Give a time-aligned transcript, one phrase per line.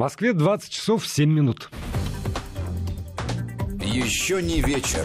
[0.00, 1.68] Москве 20 часов 7 минут.
[3.82, 5.04] Еще не вечер.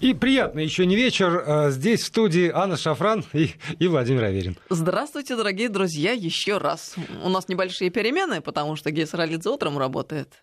[0.00, 1.44] И приятно еще не вечер.
[1.46, 4.58] А, здесь в студии Анна Шафран и, и Владимир Аверин.
[4.68, 6.96] Здравствуйте, дорогие друзья, еще раз.
[7.22, 10.42] У нас небольшие перемены, потому что Гейс Ралидзе утром работает.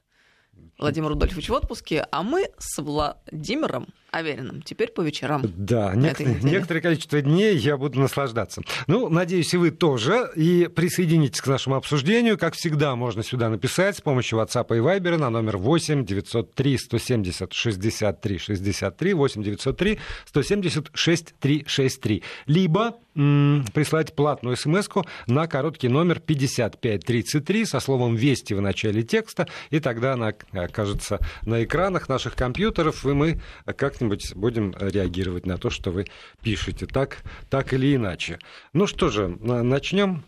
[0.79, 5.41] Владимир Рудольфович в отпуске, а мы с Владимиром Авериным теперь по вечерам.
[5.55, 8.61] Да, некоторое, некоторое количество дней я буду наслаждаться.
[8.88, 10.30] Ну, надеюсь, и вы тоже.
[10.36, 12.37] И присоединитесь к нашему обсуждению.
[12.37, 17.54] Как всегда, можно сюда написать с помощью WhatsApp и Viber на номер 8 903 170
[17.54, 22.23] 63 63 8 903 170 6363.
[22.48, 24.89] Либо м- прислать платную смс
[25.28, 31.64] на короткий номер 5533 со словом «Вести» в начале текста, и тогда она окажется на
[31.64, 33.39] экранах наших компьютеров, и мы
[33.78, 36.08] как как-нибудь будем реагировать на то, что вы
[36.42, 37.17] пишете, так,
[37.50, 38.39] так или иначе.
[38.73, 40.23] Ну что же, начнем.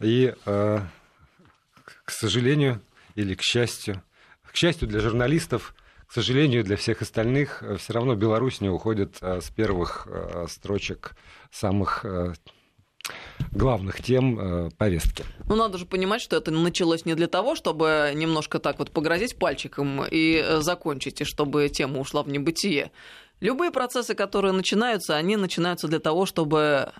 [0.00, 0.80] И, э,
[2.04, 2.80] к сожалению
[3.16, 4.02] или к счастью,
[4.50, 5.74] к счастью для журналистов,
[6.06, 10.08] к сожалению, для всех остальных, э, все равно Беларусь не уходит э, с первых
[10.48, 11.14] строчек
[11.50, 12.04] самых
[13.52, 15.24] главных тем э, повестки.
[15.48, 19.38] Ну, надо же понимать, что это началось не для того, чтобы немножко так вот погрозить
[19.38, 22.90] пальчиком и э, закончить, и чтобы тема ушла в небытие.
[23.40, 26.92] Любые процессы, которые начинаются, они начинаются для того, чтобы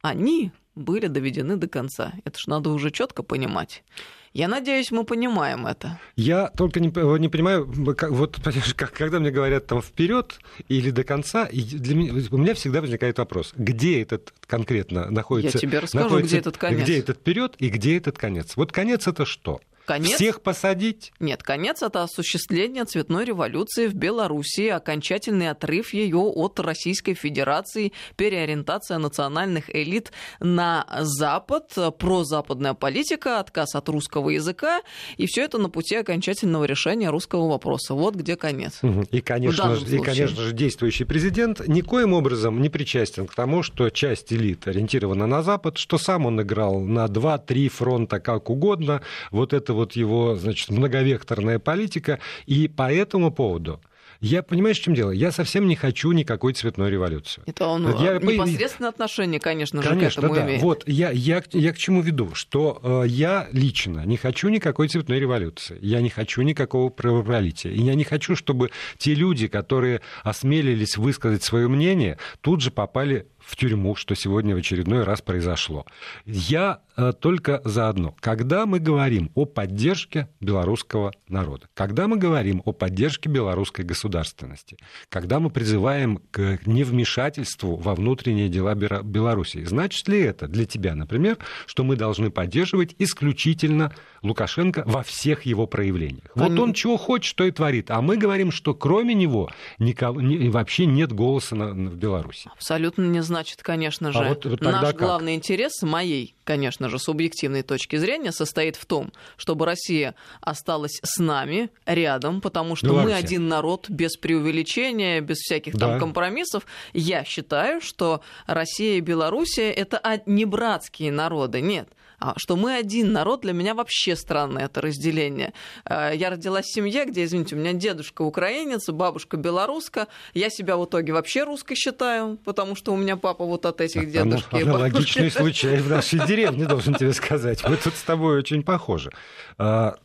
[0.00, 2.12] они были доведены до конца.
[2.24, 3.84] Это ж надо уже четко понимать.
[4.32, 5.98] Я надеюсь, мы понимаем это.
[6.16, 6.86] Я только не,
[7.18, 8.38] не понимаю, как, вот
[8.76, 10.38] как, когда мне говорят там вперед
[10.68, 15.58] или до конца, и для меня, у меня всегда возникает вопрос, где этот конкретно находится?
[15.58, 16.82] Я тебе расскажу, где этот конец.
[16.82, 18.56] Где этот вперед и где этот конец?
[18.56, 19.60] Вот конец это что?
[19.84, 20.14] Конец?
[20.14, 21.12] Всех посадить?
[21.18, 28.98] Нет, конец это осуществление цветной революции в Белоруссии, окончательный отрыв ее от Российской Федерации, переориентация
[28.98, 34.82] национальных элит на Запад, прозападная политика, отказ от русского языка,
[35.16, 37.94] и все это на пути окончательного решения русского вопроса.
[37.94, 38.80] Вот где конец.
[39.10, 44.32] И, конечно, и, конечно же, действующий президент никоим образом не причастен к тому, что часть
[44.32, 49.02] элит ориентирована на Запад, что сам он играл на два-три фронта как угодно.
[49.30, 52.18] Вот это это вот его, значит, многовекторная политика.
[52.46, 53.80] И по этому поводу
[54.20, 55.10] я понимаю, в чем дело.
[55.10, 57.42] Я совсем не хочу никакой цветной революции.
[57.44, 60.46] Это он я, непосредственно отношение, конечно же, конечно, к этому да.
[60.46, 60.62] имеет.
[60.62, 65.18] Вот я, я, я к чему веду, что э, я лично не хочу никакой цветной
[65.18, 65.76] революции.
[65.80, 67.72] Я не хочу никакого правопролития.
[67.72, 73.26] И я не хочу, чтобы те люди, которые осмелились высказать свое мнение, тут же попали
[73.44, 75.86] в тюрьму, что сегодня в очередной раз произошло.
[76.24, 78.14] Я э, только заодно.
[78.20, 84.76] Когда мы говорим о поддержке белорусского народа, когда мы говорим о поддержке белорусской государственности,
[85.08, 91.38] когда мы призываем к невмешательству во внутренние дела Беларуси, значит ли это для тебя, например,
[91.66, 93.92] что мы должны поддерживать исключительно
[94.22, 96.30] Лукашенко во всех его проявлениях?
[96.34, 97.90] Вот он чего хочет, то и творит.
[97.90, 100.20] А мы говорим, что кроме него никого,
[100.50, 102.50] вообще нет голоса на, в Беларуси.
[102.52, 104.96] Абсолютно не значит, конечно а же, а вот, наш как?
[104.96, 111.18] главный интерес, моей, конечно же, субъективной точки зрения, состоит в том, чтобы Россия осталась с
[111.18, 113.12] нами рядом, потому что Беларусь.
[113.12, 115.88] мы один народ без преувеличения, без всяких да.
[115.88, 116.66] там компромиссов.
[116.92, 121.88] Я считаю, что Россия и Белоруссия это не братские народы, нет.
[122.22, 125.52] А что мы один народ, для меня вообще странное это разделение.
[125.84, 130.06] Э, я родилась в семье, где, извините, у меня дедушка украинец, бабушка белоруска.
[130.32, 134.08] Я себя в итоге вообще русской считаю, потому что у меня папа вот от этих
[134.08, 134.62] дедушки.
[134.62, 137.68] Аналогичный случай в нашей деревне, должен тебе сказать.
[137.68, 139.10] Мы тут с тобой очень похожи.
[139.58, 139.96] А,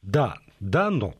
[0.00, 1.16] да, да, но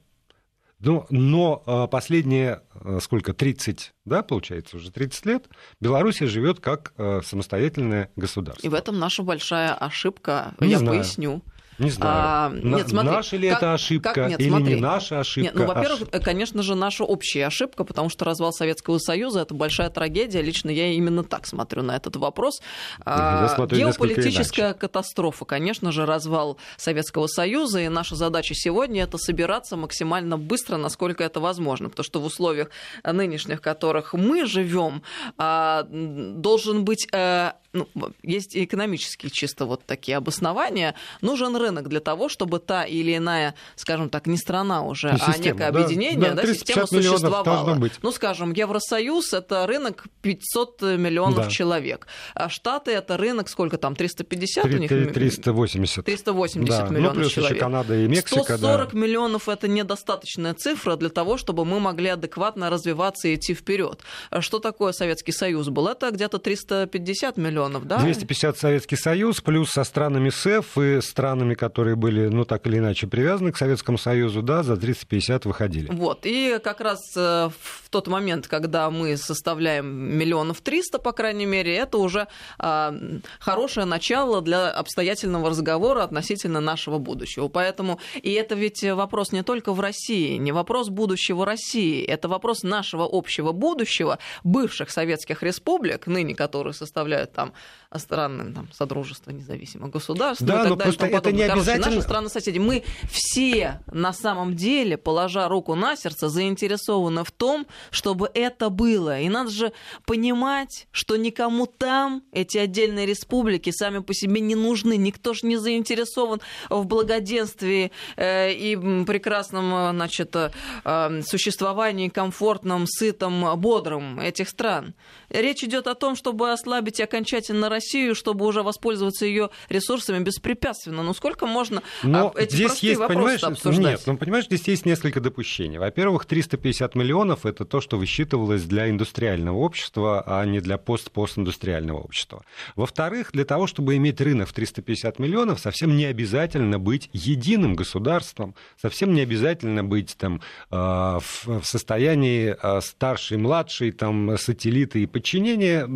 [0.81, 5.49] но, но а, последние, а, сколько, 30, да, получается, уже 30 лет,
[5.81, 8.67] Беларусь живет как а, самостоятельное государство.
[8.67, 10.99] И в этом наша большая ошибка, Не я знаю.
[11.01, 11.43] поясню.
[11.79, 12.13] Не знаю.
[12.15, 14.75] А, нет, смотри, наша ли как, это ошибка как, нет, или смотри.
[14.75, 15.41] не наша ошибка?
[15.41, 16.23] Нет, ну, во-первых, Аш...
[16.23, 20.43] конечно же, наша общая ошибка, потому что развал Советского Союза это большая трагедия.
[20.43, 22.61] Лично я именно так смотрю на этот вопрос.
[23.07, 29.77] Я смотрю Геополитическая катастрофа, конечно же, развал Советского Союза, и наша задача сегодня это собираться
[29.77, 32.71] максимально быстро, насколько это возможно, потому что в условиях
[33.05, 35.03] нынешних, в которых мы живем,
[35.37, 37.53] а, должен быть э,
[37.95, 43.55] ну, есть экономические чисто вот такие обоснования, нужен рынок для того, чтобы та или иная,
[43.77, 47.75] скажем так, не страна уже, система, а некое да, объединение, да, да, система существовала.
[47.75, 47.93] Быть.
[48.03, 51.51] Ну, скажем, Евросоюз— это рынок 500 миллионов да.
[51.51, 52.07] человек.
[52.35, 54.89] А Штаты— это рынок, сколько там, 350 3, у них?
[54.89, 56.05] 380.
[56.05, 56.89] 380 да.
[56.89, 57.53] миллионов ну, плюс человек.
[57.53, 58.57] Еще Канада и Мексика.
[58.57, 58.99] 140 да.
[58.99, 64.01] миллионов— это недостаточная цифра для того, чтобы мы могли адекватно развиваться и идти вперед.
[64.41, 65.89] Что такое Советский Союз был?
[65.89, 67.99] Это где-то 350 миллионов миллионов, да?
[67.99, 73.07] 250 Советский Союз, плюс со странами СЭФ и странами, которые были, ну, так или иначе
[73.07, 75.89] привязаны к Советскому Союзу, да, за 350 выходили.
[75.91, 81.47] Вот, и как раз э, в тот момент, когда мы составляем миллионов триста, по крайней
[81.47, 82.29] мере, это уже
[82.59, 82.95] а,
[83.41, 87.49] хорошее начало для обстоятельного разговора относительно нашего будущего.
[87.49, 92.63] Поэтому, и это ведь вопрос не только в России, не вопрос будущего России, это вопрос
[92.63, 97.48] нашего общего будущего, бывших советских республик, ныне которые составляют там
[97.97, 100.45] страны там, Содружества независимых государств.
[100.45, 101.87] Да, ну, но просто это не Короче, обязательно...
[101.87, 102.59] наши страны-соседи.
[102.59, 109.21] Мы все на самом деле, положа руку на сердце, заинтересованы в том, чтобы это было.
[109.21, 109.73] И надо же
[110.05, 114.97] понимать, что никому там эти отдельные республики сами по себе не нужны.
[114.99, 124.21] Никто же не заинтересован в благоденствии э, и прекрасном значит, э, существовании комфортном, сытом, бодром
[124.21, 124.95] этих стран.
[125.31, 127.38] Речь идет о том, чтобы ослабить окончательно
[127.69, 131.03] Россию, чтобы уже воспользоваться ее ресурсами беспрепятственно.
[131.03, 133.85] Ну сколько можно Но эти здесь есть, понимаешь, обсуждать?
[133.85, 135.79] Нет, ну понимаешь, здесь есть несколько допущений.
[135.79, 142.45] Во-первых, 350 миллионов это то, что высчитывалось для индустриального общества, а не для пост-постиндустриального общества.
[142.77, 148.55] Во-вторых, для того, чтобы иметь рынок в 350 миллионов, совсем не обязательно быть единым государством,
[148.81, 155.89] совсем не обязательно быть там э, в состоянии э, старший, младший, там сателлиты и подчинения.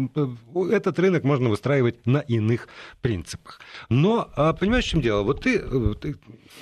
[0.70, 2.68] Этот рынок можно выстраивать на иных
[3.00, 3.60] принципах.
[3.88, 5.22] Но, а, понимаешь, в чем дело?
[5.22, 6.16] Вот ты, э, ты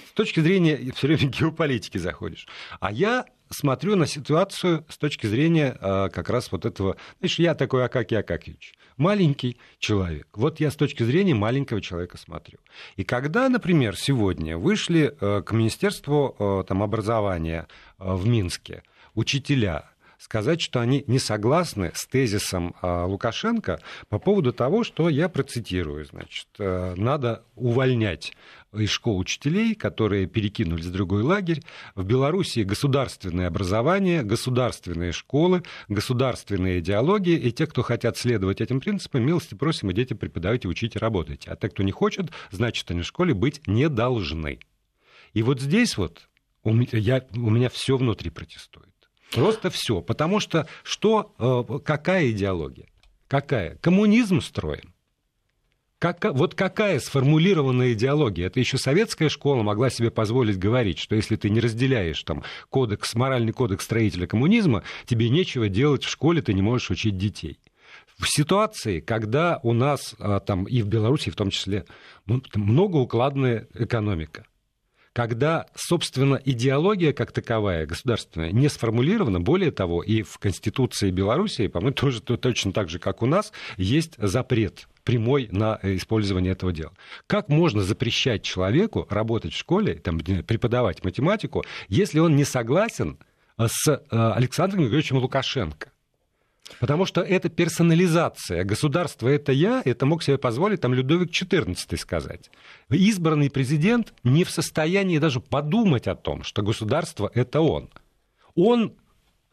[0.09, 2.47] с точки зрения все время геополитики заходишь,
[2.79, 6.97] а я смотрю на ситуацию с точки зрения а, как раз вот этого...
[7.19, 10.29] Знаешь, я такой Акакий Акакевич, маленький человек.
[10.35, 12.59] Вот я с точки зрения маленького человека смотрю.
[12.95, 17.67] И когда, например, сегодня вышли э, к Министерству э, там, образования
[17.99, 18.85] в Минске
[19.17, 19.91] учителя
[20.21, 23.81] сказать, что они не согласны с тезисом а, Лукашенко
[24.11, 28.35] по поводу того, что я процитирую, значит, э, надо увольнять
[28.75, 31.63] из школ учителей, которые перекинулись в другой лагерь.
[31.95, 39.25] В Белоруссии государственное образование, государственные школы, государственные идеологии, и те, кто хотят следовать этим принципам,
[39.25, 41.51] милости просим, идите преподавайте, учите, работайте.
[41.51, 44.61] А те, кто не хочет, значит, они в школе быть не должны.
[45.33, 46.29] И вот здесь вот
[46.63, 48.90] у меня, я, у меня все внутри протестует.
[49.33, 50.01] Просто все.
[50.01, 52.87] Потому что что, э, какая идеология?
[53.29, 53.77] Какая?
[53.77, 54.93] Коммунизм строим.
[56.01, 58.47] Как, вот какая сформулированная идеология?
[58.47, 63.15] Это еще советская школа могла себе позволить говорить, что если ты не разделяешь там, кодекс,
[63.15, 67.59] моральный кодекс строителя коммунизма, тебе нечего делать в школе, ты не можешь учить детей.
[68.19, 71.85] В ситуации, когда у нас а, там, и в Беларуси в том числе
[72.27, 74.47] многоукладная экономика,
[75.21, 79.39] когда, собственно, идеология как таковая государственная не сформулирована.
[79.39, 84.15] Более того, и в Конституции Беларуси, по-моему, тоже точно так же, как у нас, есть
[84.17, 86.93] запрет прямой на использование этого дела.
[87.27, 93.19] Как можно запрещать человеку работать в школе, там, преподавать математику, если он не согласен
[93.59, 95.93] с э, Александром Григорьевичем Лукашенко?
[96.79, 98.65] Потому что это персонализация.
[98.65, 102.51] Государство это я, это мог себе позволить там Людовик XIV сказать.
[102.91, 107.91] Избранный президент не в состоянии даже подумать о том, что государство это он.
[108.55, 108.95] Он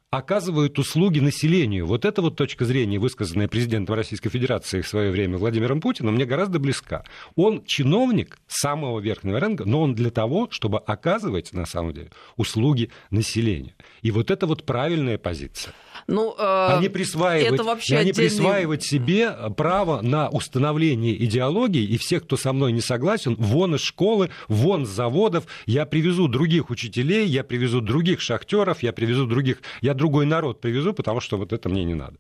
[0.10, 1.86] оказывают услуги населению.
[1.86, 6.26] Вот эта вот точка зрения, высказанная президентом Российской Федерации в свое время Владимиром Путиным, мне
[6.26, 7.04] гораздо близка.
[7.36, 12.90] Он чиновник самого верхнего ранга, но он для того, чтобы оказывать, на самом деле, услуги
[13.12, 13.74] населению.
[14.02, 15.74] И вот это вот правильная позиция.
[16.08, 18.30] Ну, э, а не присваивать, это вообще а не отдельный...
[18.30, 23.82] присваивать себе право на установление идеологии, и всех, кто со мной не согласен, вон из
[23.82, 29.62] школы, вон с заводов, я привезу других учителей, я привезу других шахтеров, я привезу других,
[29.82, 32.16] я другой народ привезу, потому что вот это мне не надо.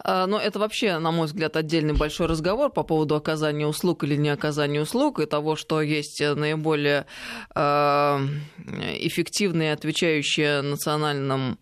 [0.00, 4.14] А, но это вообще, на мой взгляд, отдельный большой разговор по поводу оказания услуг или
[4.14, 7.06] не оказания услуг и того, что есть наиболее
[7.52, 8.20] а,
[9.00, 11.58] эффективные, отвечающие национальным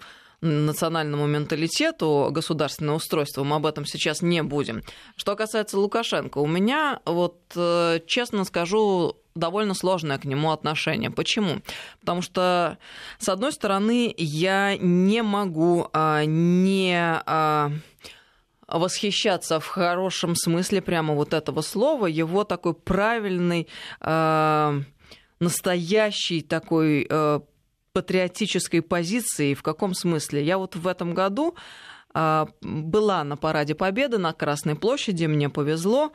[0.46, 4.82] национальному менталитету государственное устройство, мы об этом сейчас не будем.
[5.16, 11.10] Что касается Лукашенко, у меня, вот э, честно скажу, довольно сложное к нему отношение.
[11.10, 11.60] Почему?
[12.00, 12.78] Потому что,
[13.18, 17.70] с одной стороны, я не могу а, не а,
[18.66, 23.68] восхищаться в хорошем смысле прямо вот этого слова, его такой правильный,
[24.00, 24.80] а,
[25.38, 27.42] настоящий такой а,
[27.96, 29.54] патриотической позиции.
[29.54, 30.44] В каком смысле?
[30.44, 31.56] Я вот в этом году
[32.12, 36.12] а, была на параде Победы на Красной площади, мне повезло,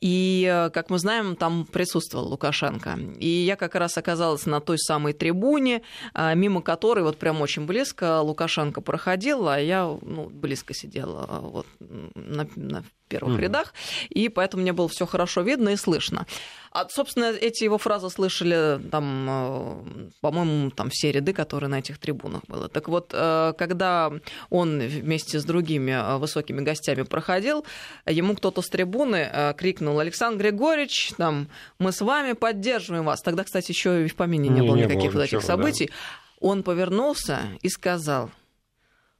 [0.00, 2.98] и, э, как мы знаем, там присутствовал Лукашенко.
[3.20, 5.82] И я как раз оказалась на той самой трибуне,
[6.14, 11.66] а, мимо которой вот прям очень близко Лукашенко проходил, а я ну, близко сидела вот,
[11.78, 13.42] на, на первых mm.
[13.42, 13.74] рядах,
[14.08, 16.26] и поэтому мне было все хорошо видно и слышно.
[16.72, 21.98] А, собственно, эти его фразы слышали там, э, по-моему, там все ряды, которые на этих
[21.98, 22.68] трибунах было.
[22.68, 24.12] Так вот, э, когда
[24.50, 27.66] он вместе с другими э, высокими гостями проходил,
[28.06, 31.48] ему кто-то с трибуны крикнул Александр Григорьевич, там,
[31.80, 33.20] мы с вами поддерживаем вас.
[33.20, 35.86] Тогда, кстати, еще и в помине не, не было не никаких было вот этих событий.
[35.86, 35.94] Да.
[36.40, 38.30] Он повернулся и сказал,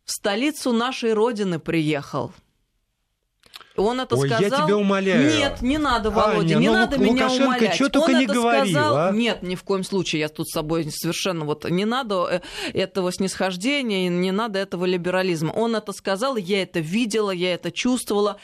[0.04, 2.32] в столицу нашей Родины приехал.
[3.76, 4.60] Он это Ой, сказал.
[4.60, 5.38] я тебя умоляю.
[5.38, 7.74] Нет, не надо, Володя, Аня, не ну, надо Лукашенко меня умолять.
[7.74, 8.96] Что только Он не это говорил, сказал.
[8.96, 9.10] А?
[9.12, 10.20] Нет, ни в коем случае.
[10.20, 12.40] Я тут с собой совершенно вот не надо э,
[12.72, 15.52] этого снисхождения, не надо этого либерализма.
[15.52, 18.38] Он это сказал, я это видела, я это чувствовала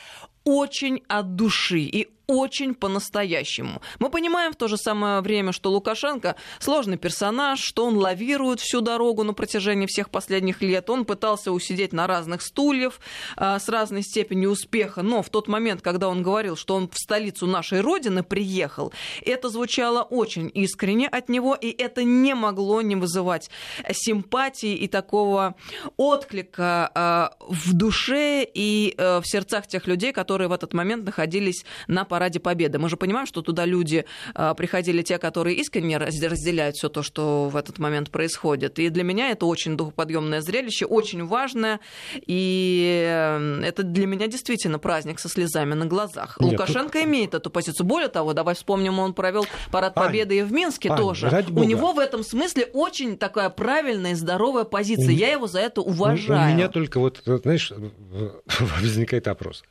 [0.44, 3.80] очень от души и очень по-настоящему.
[3.98, 8.80] Мы понимаем в то же самое время, что Лукашенко сложный персонаж, что он лавирует всю
[8.80, 10.90] дорогу на протяжении всех последних лет.
[10.90, 13.00] Он пытался усидеть на разных стульях
[13.36, 16.98] а, с разной степенью успеха, но в тот момент, когда он говорил, что он в
[16.98, 18.92] столицу нашей Родины приехал,
[19.24, 23.50] это звучало очень искренне от него, и это не могло не вызывать
[23.92, 25.54] симпатии и такого
[25.96, 31.64] отклика а, в душе и а, в сердцах тех людей, которые в этот момент находились
[31.86, 32.78] на параде Победы.
[32.78, 37.50] Мы же понимаем, что туда люди а, приходили те, которые искренне разделяют все то, что
[37.50, 38.78] в этот момент происходит.
[38.78, 41.78] И для меня это очень духоподъемное зрелище, очень важное.
[42.26, 46.38] И э, это для меня действительно праздник со слезами на глазах.
[46.40, 47.06] Нет, Лукашенко тут...
[47.06, 47.86] имеет эту позицию.
[47.86, 51.44] Более того, давай вспомним, он провел парад Победы Ань, и в Минске Ань, тоже.
[51.54, 55.08] У него в этом смысле очень такая правильная и здоровая позиция.
[55.08, 55.10] У...
[55.10, 56.54] Я его за это уважаю.
[56.54, 57.74] У меня только вот, знаешь,
[58.82, 59.64] возникает вопрос.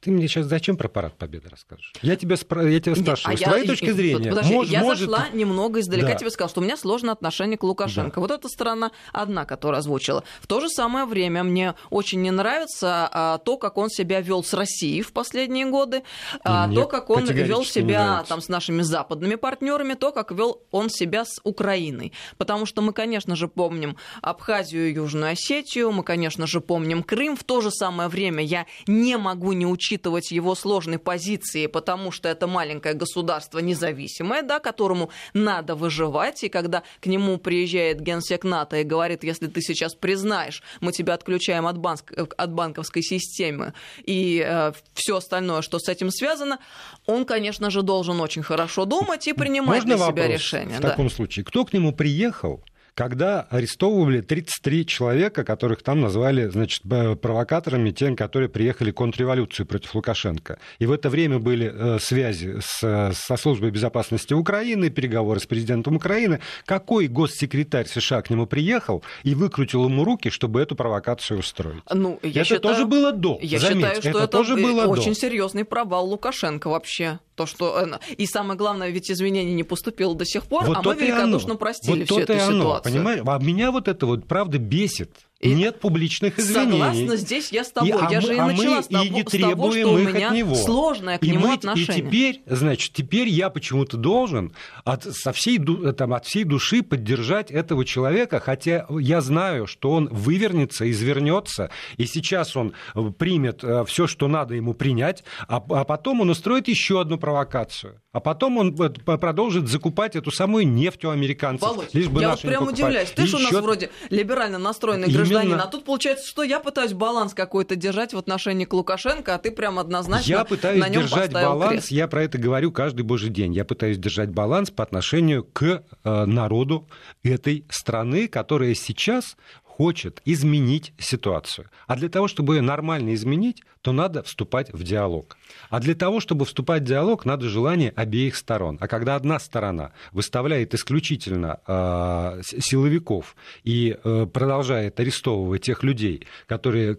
[0.00, 1.92] Ты мне сейчас зачем про парад Победы расскажешь?
[2.02, 2.64] Я тебя, спра...
[2.68, 3.68] я тебя спрашиваю, Нет, а с твоей я...
[3.68, 4.30] точки зрения...
[4.30, 5.10] Подожди, мож, я может...
[5.10, 6.14] зашла немного издалека, да.
[6.14, 8.14] тебе сказала, что у меня сложное отношение к Лукашенко.
[8.14, 8.20] Да.
[8.20, 10.22] Вот эта сторона одна, которая озвучила.
[10.40, 14.44] В то же самое время мне очень не нравится а, то, как он себя вел
[14.44, 16.04] с Россией в последние годы,
[16.44, 20.90] а, то, как он вел себя там, с нашими западными партнерами, то, как вел он
[20.90, 22.12] себя с Украиной.
[22.36, 27.34] Потому что мы, конечно же, помним Абхазию и Южную Осетию, мы, конечно же, помним Крым.
[27.34, 32.10] В то же самое время я не могу не учить учитывать его сложной позиции, потому
[32.10, 38.44] что это маленькое государство независимое, да, которому надо выживать, и когда к нему приезжает генсек
[38.44, 43.72] НАТО и говорит, если ты сейчас признаешь, мы тебя отключаем от, банк, от банковской системы
[44.04, 46.58] и э, все остальное, что с этим связано,
[47.06, 50.78] он, конечно же, должен очень хорошо думать и принимать Можно для себя вопрос решения.
[50.78, 50.90] В да.
[50.90, 52.62] таком случае, кто к нему приехал?
[52.98, 60.58] Когда арестовывали 33 человека, которых там назвали значит, провокаторами, тем, которые приехали контрреволюцию против Лукашенко.
[60.80, 65.94] И в это время были э, связи с, со службой безопасности Украины, переговоры с президентом
[65.94, 66.40] Украины.
[66.66, 71.84] Какой госсекретарь США к нему приехал и выкрутил ему руки, чтобы эту провокацию устроить?
[71.88, 73.38] Ну, я это считаю, тоже было до.
[73.40, 75.20] Я Заметь, считаю, что это, это тоже было очень до.
[75.20, 77.20] серьезный провал Лукашенко вообще.
[77.38, 77.80] То, что...
[77.80, 81.54] Э, и самое главное, ведь изменений не поступило до сих пор, вот а мы великодушно
[81.54, 82.92] простили вот всю эту ситуацию.
[82.92, 83.22] Понимаешь?
[83.24, 85.27] А меня вот это вот правда бесит.
[85.40, 86.72] И Нет публичных извинений.
[86.80, 87.90] Согласна, здесь я с тобой.
[87.90, 89.72] И, а я мы, же и а начала мы с того, и не требуем того,
[89.72, 90.54] что у меня от него.
[90.56, 91.98] сложное к и нему мы, отношение.
[91.98, 94.52] И теперь, значит, теперь я почему-то должен
[94.84, 95.60] от, со всей,
[95.92, 102.06] там, от всей души поддержать этого человека, хотя я знаю, что он вывернется, извернется, и
[102.06, 106.66] сейчас он э, примет э, все, что надо ему принять, а, а потом он устроит
[106.66, 108.02] еще одну провокацию.
[108.18, 111.68] А потом он продолжит закупать эту самую нефть у американцев.
[111.68, 113.12] Володь, лишь бы я вот прям удивляюсь.
[113.12, 115.18] Ты же у нас вроде либерально настроенный Именно...
[115.18, 119.34] гражданин, а тут получается получается, что я пытаюсь баланс какой-то держать в отношении к Лукашенко,
[119.34, 121.90] а ты прям однозначно Я пытаюсь на нем держать баланс, крест.
[121.90, 123.54] я про это говорю каждый божий день.
[123.54, 126.88] Я пытаюсь держать баланс по отношению к э, народу
[127.22, 129.36] этой страны, которая сейчас
[129.78, 131.68] хочет изменить ситуацию.
[131.86, 135.36] А для того, чтобы ее нормально изменить, то надо вступать в диалог.
[135.70, 138.76] А для того, чтобы вступать в диалог, надо желание обеих сторон.
[138.80, 146.98] А когда одна сторона выставляет исключительно э, силовиков и э, продолжает арестовывать тех людей, которые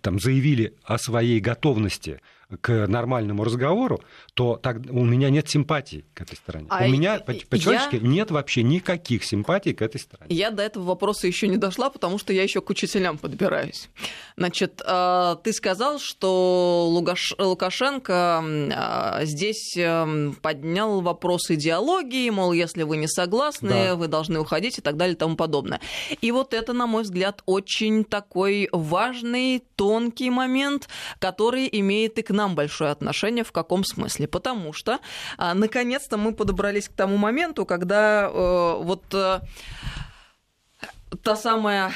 [0.00, 2.20] там, заявили о своей готовности
[2.60, 4.00] к нормальному разговору,
[4.34, 6.66] то так, у меня нет симпатии к этой стороне.
[6.70, 8.00] А у меня по-человечески я...
[8.00, 10.34] нет вообще никаких симпатий к этой стороне.
[10.34, 13.88] Я до этого вопроса еще не дошла, потому что я еще к учителям подбираюсь.
[14.36, 16.88] Значит, а, ты сказал, что
[17.38, 23.96] Лукашенко а, здесь эм, поднял вопрос идеологии, мол, если вы не согласны, да.
[23.96, 25.80] вы должны уходить и так далее и тому подобное.
[26.20, 30.88] И вот это, на мой взгляд, очень такой важный, тонкий момент,
[31.18, 33.44] который имеет и к нам большое отношение.
[33.44, 34.26] В каком смысле?
[34.26, 34.98] Потому что,
[35.36, 39.40] а, наконец-то, мы подобрались к тому моменту, когда э, вот э,
[41.22, 41.92] та самая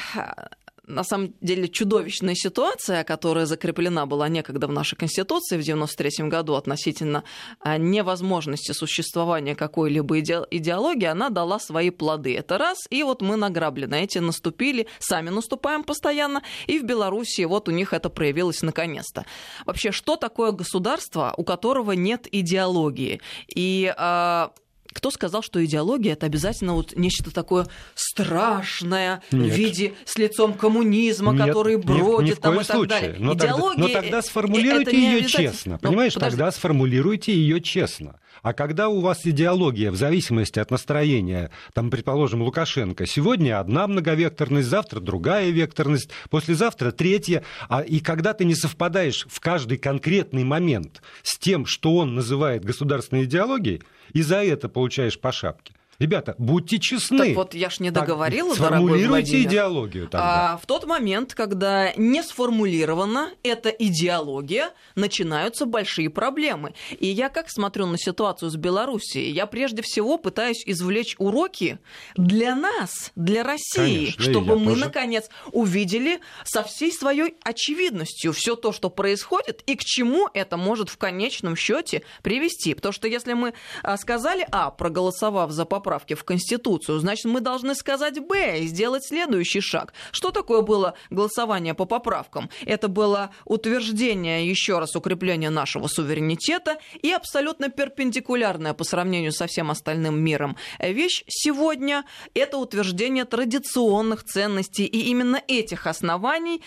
[0.87, 6.55] на самом деле чудовищная ситуация, которая закреплена была некогда в нашей Конституции в 1993 году
[6.55, 7.23] относительно
[7.59, 12.35] а, невозможности существования какой-либо идеологии, она дала свои плоды.
[12.35, 13.95] Это раз, и вот мы награблены.
[13.95, 19.25] Эти наступили, сами наступаем постоянно, и в Беларуси вот у них это проявилось наконец-то.
[19.65, 23.21] Вообще, что такое государство, у которого нет идеологии?
[23.47, 24.51] И а,
[24.95, 29.51] кто сказал, что идеология это обязательно вот нечто такое страшное Нет.
[29.51, 33.15] в виде с лицом коммунизма, Нет, который бродит ни, ни в там и так далее.
[33.19, 35.73] Но идеология, тогда, но тогда сформулируйте ее честно.
[35.73, 36.37] Но, понимаешь, подожди.
[36.37, 38.21] тогда сформулируйте ее честно.
[38.45, 44.67] А когда у вас идеология в зависимости от настроения, там, предположим, Лукашенко, сегодня одна многовекторность,
[44.67, 51.01] завтра другая векторность, послезавтра третья, а, и когда ты не совпадаешь в каждый конкретный момент
[51.23, 53.81] с тем, что он называет государственной идеологией,
[54.13, 55.73] и за это получаешь по шапке.
[55.99, 57.17] Ребята, будьте честны.
[57.27, 60.53] Так вот, я ж не договорила, так, Сформулируйте идеологию тогда.
[60.53, 66.73] А, в тот момент, когда не сформулирована эта идеология, начинаются большие проблемы.
[66.99, 69.31] И я как смотрю на ситуацию с Белоруссией?
[69.31, 71.79] Я прежде всего пытаюсь извлечь уроки
[72.17, 74.85] для нас, для России, Конечно, чтобы мы, тоже.
[74.85, 80.89] наконец, увидели со всей своей очевидностью все то, что происходит, и к чему это может
[80.89, 82.73] в конечном счете привести.
[82.73, 87.41] Потому что если мы а, сказали А, проголосовав за поправку, поправки в Конституцию, значит, мы
[87.41, 89.93] должны сказать «Б» и сделать следующий шаг.
[90.11, 92.49] Что такое было голосование по поправкам?
[92.65, 99.69] Это было утверждение, еще раз, укрепления нашего суверенитета и абсолютно перпендикулярная по сравнению со всем
[99.69, 104.85] остальным миром вещь сегодня– это утверждение традиционных ценностей.
[104.85, 106.63] И именно этих оснований,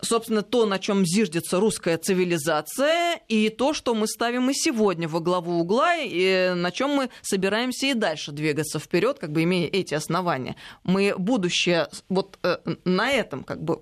[0.00, 5.20] собственно, то, на чем зиждется русская цивилизация, и то, что мы ставим и сегодня во
[5.20, 9.68] главу угла, и на чем мы собираемся собираемся и дальше двигаться вперед, как бы имея
[9.68, 10.54] эти основания.
[10.84, 13.80] Мы будущее вот э, на этом как бы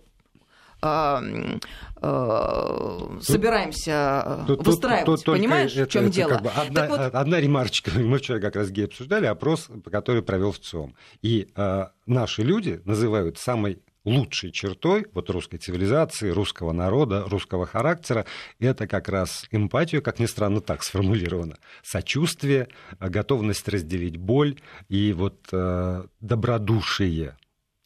[0.81, 1.59] э,
[2.01, 5.05] э, собираемся тут, выстраивать.
[5.05, 6.31] Тут, тут, Понимаешь, это, в чем дело?
[6.31, 7.01] Как бы одна, вот...
[7.15, 7.91] одна ремарочка.
[7.95, 10.95] Мы вчера как раз обсуждали опрос, который провел в ЦИОМ.
[11.21, 18.27] И э, наши люди называют самой лучшей чертой вот русской цивилизации, русского народа, русского характера,
[18.59, 22.68] это как раз эмпатию, как ни странно, так сформулировано, сочувствие,
[22.99, 24.57] готовность разделить боль
[24.88, 27.37] и вот э, добродушие.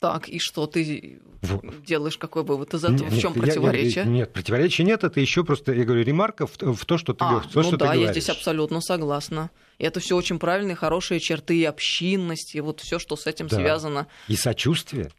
[0.03, 1.85] Так, и что ты вот.
[1.85, 3.05] делаешь, какой вывод из этого?
[3.05, 4.05] Нет, в чем противоречие?
[4.05, 7.25] Я, нет, противоречия нет, это еще просто, я говорю, ремарка в, в то, что ты,
[7.25, 8.07] а, то, ну что да, ты говоришь.
[8.07, 9.51] я здесь абсолютно согласна.
[9.79, 13.47] И это все очень правильные, хорошие черты и общинность, и вот все, что с этим
[13.47, 13.57] да.
[13.57, 14.09] связано.
[14.27, 15.13] И сочувствие.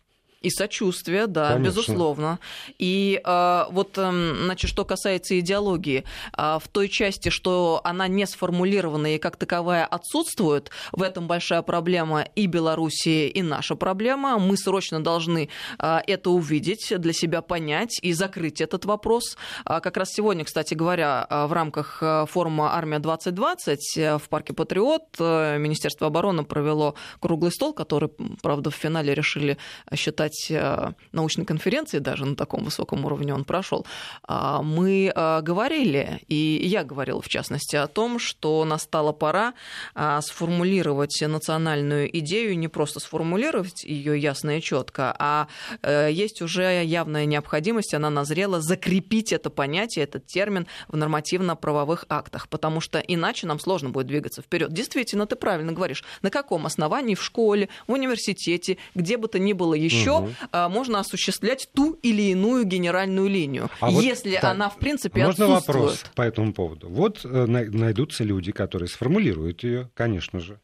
[0.44, 1.64] И сочувствие, да, Конечно.
[1.64, 2.40] безусловно.
[2.78, 6.04] И э, вот, э, значит, что касается идеологии,
[6.38, 11.62] э, в той части, что она не сформулирована и как таковая отсутствует, в этом большая
[11.62, 14.38] проблема и Белоруссии, и наша проблема.
[14.38, 15.48] Мы срочно должны
[15.80, 19.38] э, это увидеть, для себя понять и закрыть этот вопрос.
[19.64, 26.44] А как раз сегодня, кстати говоря, в рамках форума «Армия-2020» в парке «Патриот» Министерство обороны
[26.44, 28.10] провело круглый стол, который,
[28.42, 29.58] правда, в финале решили
[29.94, 33.86] считать сказать, э, научной конференции, даже на таком высоком уровне он прошел,
[34.24, 39.54] а, мы э, говорили, и я говорила в частности о том, что настала пора
[39.96, 45.48] а, сформулировать национальную идею, не просто сформулировать ее ясно и четко, а
[45.82, 52.48] э, есть уже явная необходимость, она назрела, закрепить это понятие, этот термин в нормативно-правовых актах,
[52.48, 54.72] потому что иначе нам сложно будет двигаться вперед.
[54.72, 59.54] Действительно, ты правильно говоришь, на каком основании в школе, в университете, где бы то ни
[59.54, 60.70] было еще, угу.
[60.70, 66.04] можно осуществлять ту или иную генеральную линию, а если вот, она, в принципе, Можно вопрос
[66.16, 66.90] по этому поводу?
[66.90, 70.60] Вот э, найдутся люди, которые сформулируют ее, конечно же,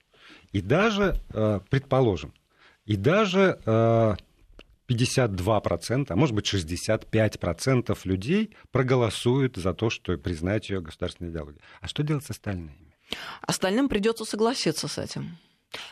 [0.51, 2.33] и даже, э, предположим,
[2.85, 3.59] и даже
[4.89, 11.61] 52%, а может быть 65% людей проголосуют за то, что признать ее государственной идеологией.
[11.81, 12.73] А что делать с остальными?
[13.41, 15.37] Остальным придется согласиться с этим.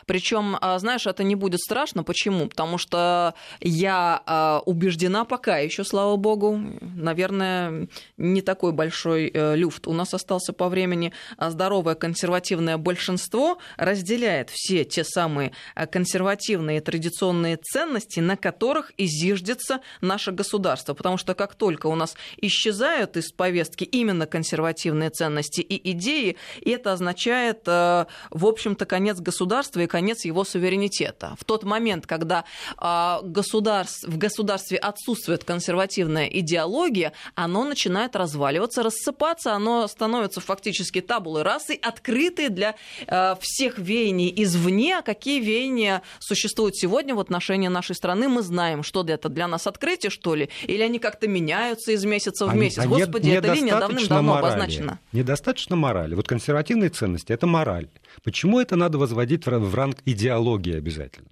[0.06, 2.02] Причем, а, знаешь, это не будет страшно.
[2.02, 2.48] Почему?
[2.48, 9.86] Потому что я а, убеждена пока еще, слава богу, наверное, не такой большой э, люфт
[9.86, 11.12] у нас остался по времени.
[11.36, 15.52] А здоровое консервативное большинство разделяет все те самые
[15.90, 20.94] консервативные традиционные ценности, на которых и зиждется наше государство.
[20.94, 26.92] Потому что как только у нас исчезают из повестки именно консервативные ценности и идеи, это
[26.92, 31.34] означает, э, в общем-то, конец государства государства и конец его суверенитета.
[31.38, 32.44] В тот момент, когда
[32.80, 41.42] э, государств, в государстве отсутствует консервативная идеология, оно начинает разваливаться, рассыпаться, оно становится фактически табулой
[41.42, 42.74] расы, открытой для
[43.06, 44.98] э, всех веяний извне.
[44.98, 49.66] А какие веяния существуют сегодня в отношении нашей страны, мы знаем, что это для нас
[49.66, 52.78] открытие, что ли, или они как-то меняются из месяца в месяц.
[52.78, 54.98] А Господи, эта линия давным-давно обозначена.
[55.12, 56.14] Недостаточно морали.
[56.14, 57.88] Вот консервативные ценности— это мораль.
[58.22, 61.28] Почему это надо возводить в ранг идеологии обязательно?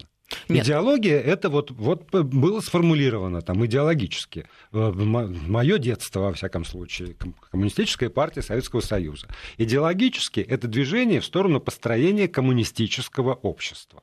[0.49, 0.65] Нет.
[0.65, 4.47] Идеология это вот, вот было сформулировано там идеологически.
[4.73, 7.17] Э, Мое детство, во всяком случае,
[7.51, 9.29] коммунистическая партия Советского Союза.
[9.57, 14.03] Идеологически это движение в сторону построения коммунистического общества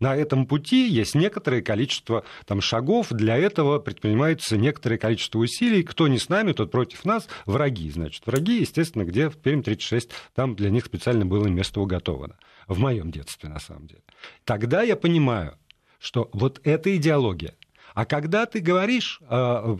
[0.00, 5.82] на этом пути есть некоторое количество там, шагов, для этого предпринимается некоторое количество усилий.
[5.82, 7.90] Кто не с нами, тот против нас, враги.
[7.90, 12.36] Значит, враги, естественно, где в Пермь-36, там для них специально было место уготовано.
[12.66, 14.02] В моем детстве, на самом деле.
[14.44, 15.56] Тогда я понимаю,
[15.98, 17.54] что вот эта идеология,
[17.94, 19.76] а когда ты говоришь э,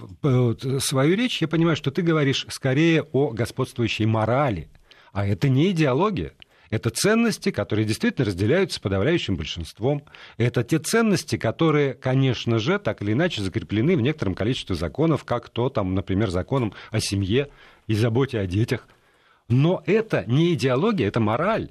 [0.81, 4.69] свою речь, я понимаю, что ты говоришь скорее о господствующей морали,
[5.13, 6.33] а это не идеология.
[6.71, 10.05] Это ценности, которые действительно разделяются подавляющим большинством.
[10.37, 15.49] Это те ценности, которые, конечно же, так или иначе закреплены в некотором количестве законов, как
[15.49, 17.49] то, там, например, законом о семье
[17.89, 18.87] и заботе о детях.
[19.49, 21.71] Но это не идеология, это мораль.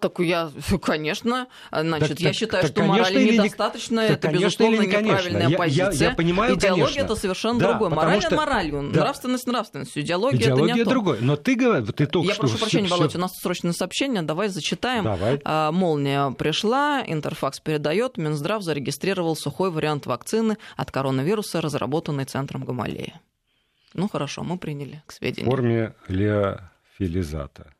[0.00, 0.50] Так я,
[0.82, 5.92] конечно, значит, так, я считаю, так, что морали недостаточно, это, конечно, безусловно, неправильная я, позиция.
[5.92, 7.04] Я, я понимаю, Идеология конечно.
[7.04, 7.90] это совершенно да, другое.
[7.90, 8.34] Мораль что...
[8.34, 9.00] моралью, да.
[9.00, 10.02] нравственность нравственностью.
[10.02, 11.18] Идеология, Идеология это не другое.
[11.20, 12.42] Но ты говоришь, ты только Я что...
[12.42, 15.04] прошу прощения, все, Володь, у нас срочное сообщение, давай зачитаем.
[15.04, 15.40] Давай.
[15.44, 23.20] А, молния пришла, Интерфакс передает, Минздрав зарегистрировал сухой вариант вакцины от коронавируса, разработанный Центром Гамалея.
[23.94, 25.50] Ну хорошо, мы приняли к сведению.
[25.50, 27.74] В форме леофилизата,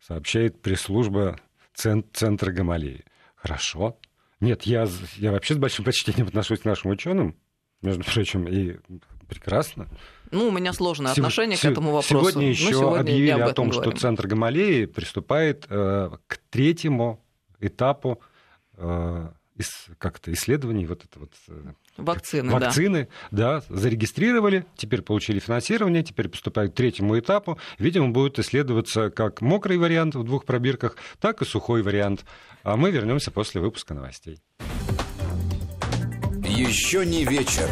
[0.00, 1.38] сообщает пресс-служба
[1.74, 3.04] центра Гамалеи.
[3.34, 3.98] Хорошо.
[4.40, 7.36] Нет, я, я вообще с большим почтением отношусь к нашим ученым,
[7.82, 8.78] между прочим, и
[9.28, 9.88] прекрасно.
[10.30, 11.26] Ну, у меня сложное Сего...
[11.26, 12.30] отношение к этому вопросу.
[12.30, 13.92] Сегодня еще сегодня объявили о том, говорим.
[13.92, 17.24] что Центр Гамалеи приступает э, к третьему
[17.60, 18.20] этапу
[18.76, 19.28] э,
[19.98, 23.60] как-то исследований вот это вот э, вакцины, вакцины да.
[23.60, 27.58] да, зарегистрировали, теперь получили финансирование, теперь поступают к третьему этапу.
[27.78, 32.24] Видимо, будет исследоваться как мокрый вариант в двух пробирках, так и сухой вариант.
[32.62, 34.40] А мы вернемся после выпуска новостей.
[36.42, 37.68] Еще не вечер.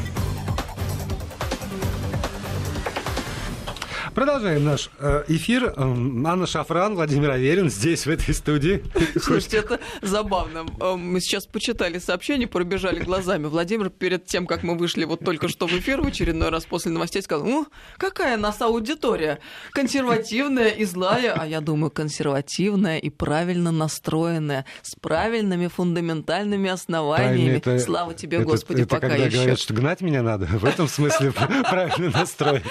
[4.15, 5.73] Продолжаем наш э, эфир.
[5.75, 8.85] Эм, Анна Шафран, Владимир Аверин здесь, в этой студии.
[9.19, 10.67] Слушайте, это забавно.
[10.81, 13.47] Эм, мы сейчас почитали сообщение, пробежали глазами.
[13.47, 16.93] Владимир перед тем, как мы вышли вот только что в эфир в очередной раз после
[16.93, 19.39] новостей, сказал, ну, какая нас аудитория?
[19.73, 21.33] Консервативная и злая.
[21.33, 27.57] А я думаю, консервативная и правильно настроенная, с правильными фундаментальными основаниями.
[27.57, 29.37] Это, Слава тебе, это, Господи, это пока когда еще.
[29.39, 31.33] говорят, что гнать меня надо, в этом смысле
[31.71, 32.63] правильно настроен.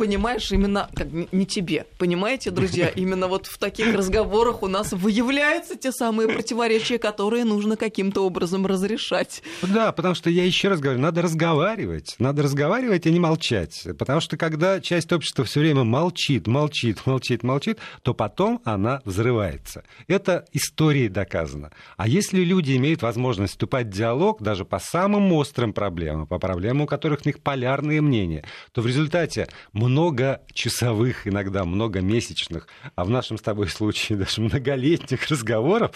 [0.00, 1.84] Понимаешь, именно как, не тебе.
[1.98, 7.76] Понимаете, друзья, именно вот в таких разговорах у нас выявляются те самые противоречия, которые нужно
[7.76, 9.42] каким-то образом разрешать.
[9.60, 12.14] Да, потому что я еще раз говорю, надо разговаривать.
[12.18, 13.86] Надо разговаривать, а не молчать.
[13.98, 19.84] Потому что когда часть общества все время молчит, молчит, молчит, молчит, то потом она взрывается.
[20.08, 21.72] Это историей доказано.
[21.98, 26.82] А если люди имеют возможность вступать в диалог даже по самым острым проблемам, по проблемам,
[26.82, 29.48] у которых у них полярные мнения, то в результате
[29.90, 35.92] многочасовых, иногда многомесячных, а в нашем с тобой случае даже многолетних разговоров,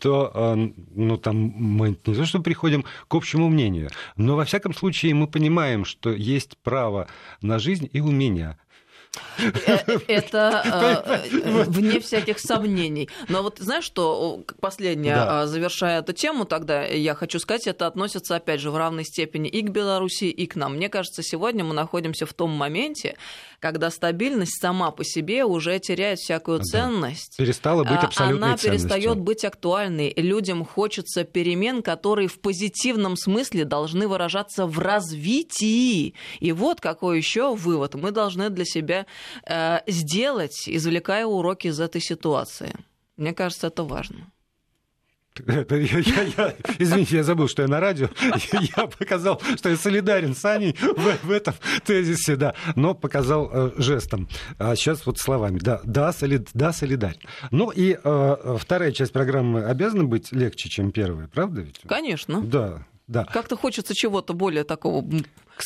[0.00, 4.74] то э, ну, там мы не то, что приходим к общему мнению, но во всяком
[4.74, 7.08] случае мы понимаем, что есть право
[7.42, 8.58] на жизнь и у меня,
[10.08, 13.08] это э, вне всяких сомнений.
[13.28, 15.16] Но вот знаешь, что последнее.
[15.16, 19.48] А, завершая эту тему, тогда я хочу сказать, это относится, опять же, в равной степени
[19.48, 20.76] и к Беларуси, и к нам.
[20.76, 23.16] Мне кажется, сегодня мы находимся в том моменте,
[23.64, 26.64] когда стабильность сама по себе уже теряет всякую да.
[26.64, 27.38] ценность.
[27.38, 30.12] Перестала быть а, абсолютной Она перестает быть актуальной.
[30.18, 36.12] Людям хочется перемен, которые в позитивном смысле должны выражаться в развитии.
[36.40, 39.06] И вот какой еще вывод мы должны для себя
[39.46, 42.74] э, сделать, извлекая уроки из этой ситуации.
[43.16, 44.30] Мне кажется, это важно.
[45.46, 48.08] Это, я, я, я, извините, я забыл, что я на радио.
[48.76, 53.70] Я показал, что я солидарен с Аней в, в этом тезисе, да, но показал э,
[53.76, 54.28] жестом.
[54.58, 55.58] А сейчас вот словами.
[55.58, 57.18] Да, да, солид, да солидарен.
[57.50, 61.80] Ну и э, вторая часть программы обязана быть легче, чем первая, правда ведь?
[61.88, 62.40] Конечно.
[62.40, 62.86] Да.
[63.08, 63.24] да.
[63.24, 65.04] Как-то хочется чего-то более такого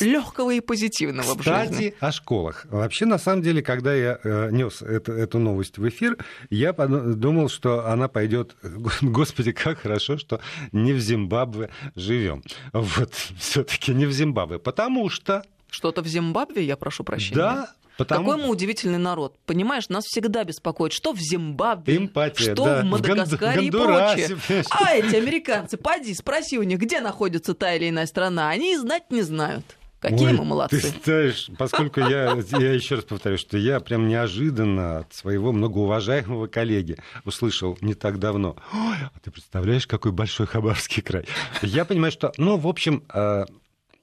[0.00, 1.94] легкого и позитивного Кстати, в жизни.
[2.00, 2.66] о школах.
[2.70, 6.16] Вообще, на самом деле, когда я э, нес эту, эту новость в эфир,
[6.50, 8.56] я думал, что она пойдет.
[9.02, 10.40] Господи, как хорошо, что
[10.72, 12.42] не в Зимбабве живем.
[12.72, 14.58] Вот, все-таки не в Зимбабве.
[14.58, 15.42] Потому что.
[15.70, 17.36] Что-то в Зимбабве, я прошу прощения.
[17.36, 18.30] Да, Потому...
[18.30, 19.34] Какой мы удивительный народ.
[19.44, 22.82] Понимаешь, нас всегда беспокоит, что в Зимбабве, Эмпатия, что да.
[22.82, 24.18] в Мадагаскаре в Гонд...
[24.18, 24.64] и прочее.
[24.70, 28.50] А эти американцы, поди, спроси у них, где находится та или иная страна.
[28.50, 29.64] Они и знать не знают.
[30.00, 30.80] Какие Ой, мы молодцы.
[30.80, 36.46] Ты знаешь, поскольку я, я еще раз повторю, что я прям неожиданно от своего многоуважаемого
[36.46, 38.56] коллеги услышал не так давно.
[38.72, 41.24] Ой, а ты представляешь, какой большой Хабаровский край.
[41.62, 43.46] Я понимаю, что, ну, в общем, э,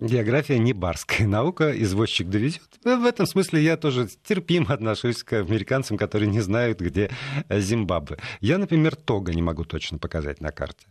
[0.01, 2.63] География не барская наука, извозчик довезет.
[2.83, 7.09] В этом смысле я тоже терпимо отношусь к американцам, которые не знают, где
[7.49, 8.17] Зимбабве.
[8.41, 10.87] Я, например, Тога не могу точно показать на карте.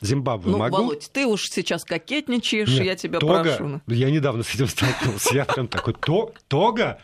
[0.00, 0.76] Зимбабве ну, могу.
[0.76, 3.80] Володь, ты уж сейчас кокетничаешь, Нет, я тебя тога, прошу.
[3.86, 5.34] Я недавно с этим столкнулся.
[5.34, 6.98] Я прям такой, то, тога?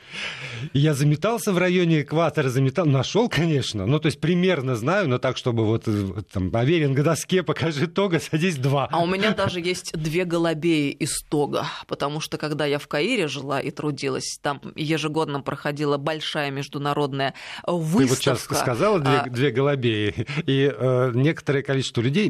[0.72, 5.36] Я заметался в районе экватора, заметал, нашел, конечно, ну, то есть примерно знаю, но так,
[5.36, 5.88] чтобы вот
[6.32, 8.88] там, Аверин к доске, покажи тога, садись два.
[8.90, 13.28] А у меня даже есть две голубеи из тога, потому что когда я в Каире
[13.28, 17.34] жила и трудилась, там ежегодно проходила большая международная
[17.66, 18.02] выставка.
[18.02, 19.28] Ты вот сейчас сказала две, а...
[19.28, 22.28] две голубеи, и э, некоторое количество людей,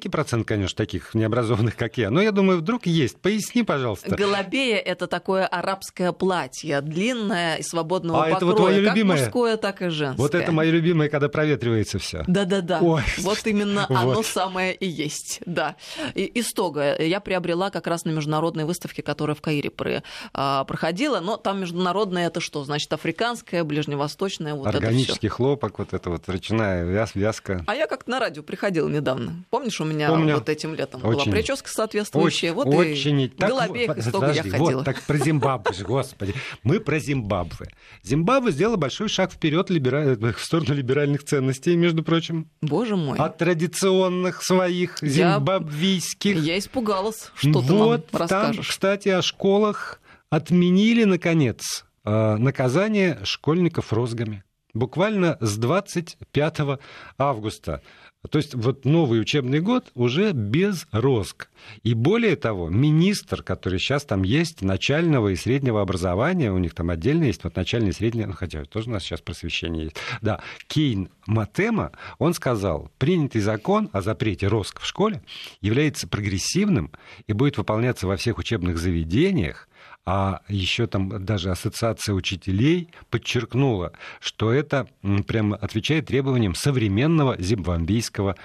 [0.00, 2.10] маленький процент, конечно, таких необразованных, как я.
[2.10, 3.20] Но я думаю, вдруг есть.
[3.20, 4.16] Поясни, пожалуйста.
[4.16, 9.18] Голубея— это такое арабское платье, длинное и свободного а покроя, это вот твое как любимое?
[9.18, 10.22] мужское, так и женское.
[10.22, 12.24] Вот это мое любимое, когда проветривается все.
[12.26, 12.80] Да-да-да.
[12.80, 13.98] Вот именно вот.
[13.98, 15.40] оно самое и есть.
[15.44, 15.76] Да.
[16.14, 21.20] И, истога я приобрела как раз на международной выставке, которая в Каире при, а, проходила.
[21.20, 22.64] Но там международное это что?
[22.64, 24.54] Значит, африканское, ближневосточное.
[24.54, 27.64] Вот Органический хлопок, вот это вот ручная вяз, вязка.
[27.66, 29.44] А я как-то на радио приходила недавно.
[29.50, 30.34] Помнишь, у меня Помню.
[30.34, 32.52] вот этим летом очень, была прическа соответствующая.
[32.52, 33.20] Очень, вот очень.
[33.20, 34.58] и так, голубеек из того я ходила.
[34.58, 36.34] Вот, так про Зимбабве же, господи.
[36.62, 37.68] Мы про Зимбабве.
[38.02, 40.16] Зимбабве сделала большой шаг вперед либера...
[40.16, 42.48] в сторону либеральных ценностей, между прочим.
[42.62, 43.18] Боже мой.
[43.18, 46.36] От традиционных своих зимбабвийских.
[46.36, 48.56] Я, я испугалась, что вот, ты нам расскажешь.
[48.56, 50.00] Там, кстати, о школах
[50.30, 54.44] отменили, наконец, э, наказание школьников розгами.
[54.72, 56.78] Буквально с 25
[57.18, 57.82] августа
[58.28, 61.48] то есть вот новый учебный год уже без РОСК.
[61.82, 66.90] И более того, министр, который сейчас там есть, начального и среднего образования, у них там
[66.90, 70.40] отдельно есть вот начальное и среднее, ну, хотя тоже у нас сейчас просвещение есть, да,
[70.66, 75.22] Кейн Матема, он сказал, принятый закон о запрете РОСК в школе
[75.62, 76.92] является прогрессивным
[77.26, 79.68] и будет выполняться во всех учебных заведениях,
[80.06, 84.88] а еще там даже ассоциация учителей подчеркнула, что это
[85.26, 88.36] прямо отвечает требованиям современного зимбабвийского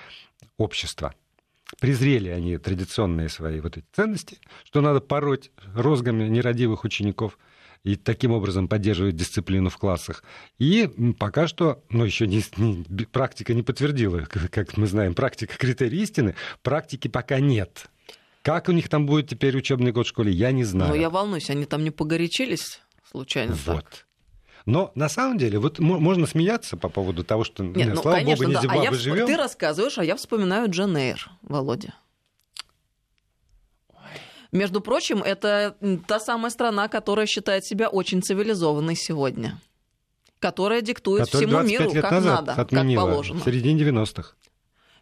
[0.58, 1.14] общества.
[1.80, 7.38] Презрели они традиционные свои вот эти ценности, что надо пороть розгами нерадивых учеников
[7.84, 10.24] и таким образом поддерживать дисциплину в классах.
[10.58, 10.90] И
[11.20, 16.36] пока что, ну, еще не, не, практика не подтвердила, как мы знаем, практика критерий истины,
[16.64, 17.90] практики пока нет.
[18.46, 20.92] Как у них там будет теперь учебный год в школе, я не знаю.
[20.92, 22.80] Но я волнуюсь, они там не погорячились
[23.10, 23.78] случайно вот.
[23.78, 24.08] так?
[24.68, 28.46] Но на самом деле, вот можно смеяться по поводу того, что, Нет, ну, слава конечно,
[28.46, 28.72] богу, не да.
[28.72, 29.26] а я, живем.
[29.26, 31.96] Ты рассказываешь, а я вспоминаю Джен Эйр, Володя.
[34.52, 35.76] Между прочим, это
[36.08, 39.60] та самая страна, которая считает себя очень цивилизованной сегодня.
[40.38, 43.40] Которая диктует Который всему миру, как надо, отменила, как положено.
[43.40, 44.36] В середине 90-х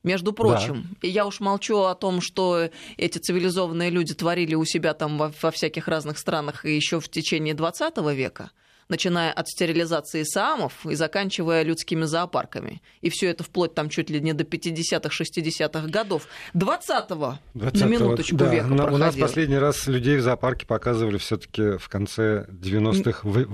[0.03, 0.95] между прочим.
[1.01, 1.07] Да.
[1.07, 5.51] Я уж молчу о том, что эти цивилизованные люди творили у себя там во, во
[5.51, 8.51] всяких разных странах и еще в течение 20 века
[8.89, 12.81] начиная от стерилизации саамов и заканчивая людскими зоопарками.
[13.01, 16.27] И все это вплоть там чуть ли не до 50-х, 60-х годов.
[16.53, 21.37] 20-го, 20 на минуточку да, века У нас последний раз людей в зоопарке показывали все
[21.37, 23.47] таки в конце 90-х, в,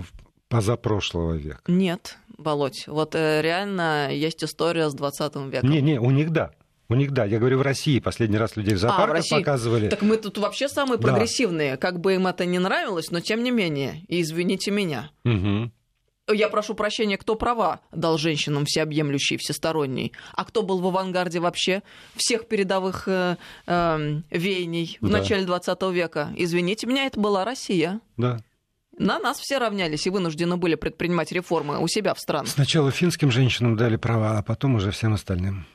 [0.49, 1.61] позапрошлого века.
[1.67, 5.69] Нет, Володь, вот э, реально есть история с 20 веком.
[5.69, 6.51] Не-не, у них да.
[6.91, 9.35] У них, да, я говорю, в России последний раз людей в зоопарках а, в России.
[9.35, 9.89] показывали.
[9.89, 11.07] Так мы тут вообще самые да.
[11.07, 15.11] прогрессивные, как бы им это не нравилось, но тем не менее, и извините меня.
[15.23, 15.71] Угу.
[16.33, 21.83] Я прошу прощения, кто права дал женщинам всеобъемлющий, всесторонний, а кто был в авангарде вообще
[22.15, 25.19] всех передовых э, э, веяний в да.
[25.19, 26.33] начале 20 века?
[26.37, 27.99] Извините меня, это была Россия.
[28.17, 28.39] Да.
[28.99, 32.49] На нас все равнялись и вынуждены были предпринимать реформы у себя в странах.
[32.49, 35.65] Сначала финским женщинам дали права, а потом уже всем остальным.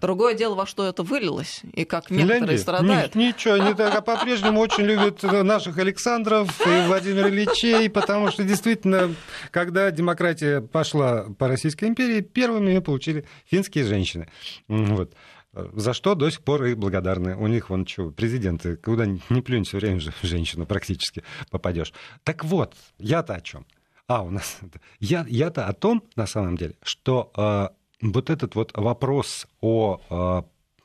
[0.00, 2.58] Другое дело, во что это вылилось, и как некоторые Финляндия?
[2.58, 3.14] страдают.
[3.14, 3.94] Ни, ничего, так.
[3.94, 9.14] А по-прежнему очень любят наших Александров и Владимира Ильичей, потому что действительно,
[9.50, 14.28] когда демократия пошла по Российской империи, первыми ее получили финские женщины.
[14.68, 15.12] Вот.
[15.54, 17.36] За что до сих пор и благодарны.
[17.36, 21.92] У них вон что, президенты, куда не плюнь, все время же женщину практически попадешь.
[22.24, 23.66] Так вот, я-то о чем?
[24.06, 24.58] А, у нас...
[25.00, 27.68] Я, я-то о том, на самом деле, что э,
[28.00, 30.42] вот этот вот вопрос о э,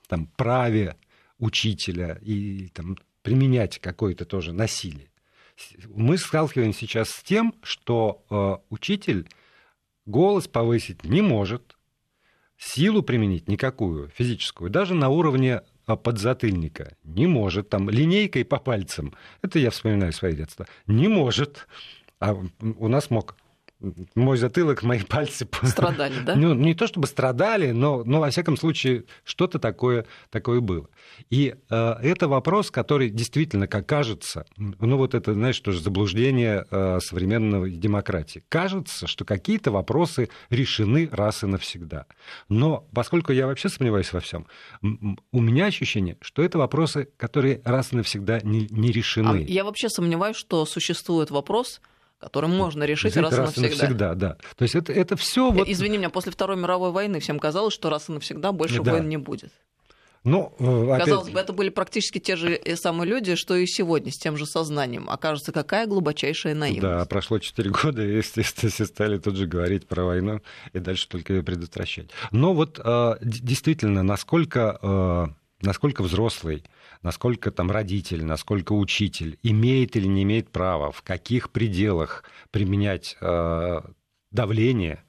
[0.08, 0.96] там, праве
[1.40, 5.10] учителя и там, применять какое-то тоже насилие.
[5.88, 9.28] Мы сталкиваемся сейчас с тем, что э, учитель
[10.06, 11.76] голос повысить не может,
[12.60, 16.96] силу применить никакую, физическую, даже на уровне а, подзатыльника.
[17.04, 21.68] Не может, там линейкой по пальцам, это я вспоминаю свое детство, не может,
[22.20, 23.36] а у нас мог
[24.16, 25.48] мой затылок, мои пальцы...
[25.64, 26.36] Страдали, да?
[26.36, 30.90] Ну, не то чтобы страдали, но, но во всяком случае, что-то такое, такое было.
[31.30, 37.00] И э, это вопрос, который действительно, как кажется, ну вот это, знаешь, тоже заблуждение э,
[37.02, 38.44] современной демократии.
[38.50, 42.06] Кажется, что какие-то вопросы решены раз и навсегда.
[42.50, 44.48] Но поскольку я вообще сомневаюсь во всем,
[44.82, 49.46] у меня ощущение, что это вопросы, которые раз и навсегда не, не решены.
[49.48, 51.82] А я вообще сомневаюсь, что существует вопрос,
[52.20, 53.84] который можно решить раз, раз и навсегда.
[53.84, 54.16] навсегда.
[54.16, 54.38] Да.
[54.56, 55.52] То есть это, это все.
[55.52, 55.68] Вот...
[55.68, 58.92] Извини меня, после Второй мировой войны всем казалось, что раз и навсегда больше да.
[58.92, 59.52] войн не будет.
[60.26, 61.06] Ну, опять...
[61.06, 64.36] Казалось бы, это были практически те же э, самые люди, что и сегодня, с тем
[64.36, 65.10] же сознанием.
[65.10, 66.82] Окажется, какая глубочайшая наивность.
[66.82, 70.42] Да, прошло 4 года, и, естественно, все стали тут же говорить про войну,
[70.74, 72.10] и дальше только ее предотвращать.
[72.32, 76.66] Но вот э, действительно, насколько, насколько взрослый
[77.02, 83.82] насколько там родитель, насколько учитель имеет или не имеет права, в каких пределах применять э,
[84.32, 85.04] давление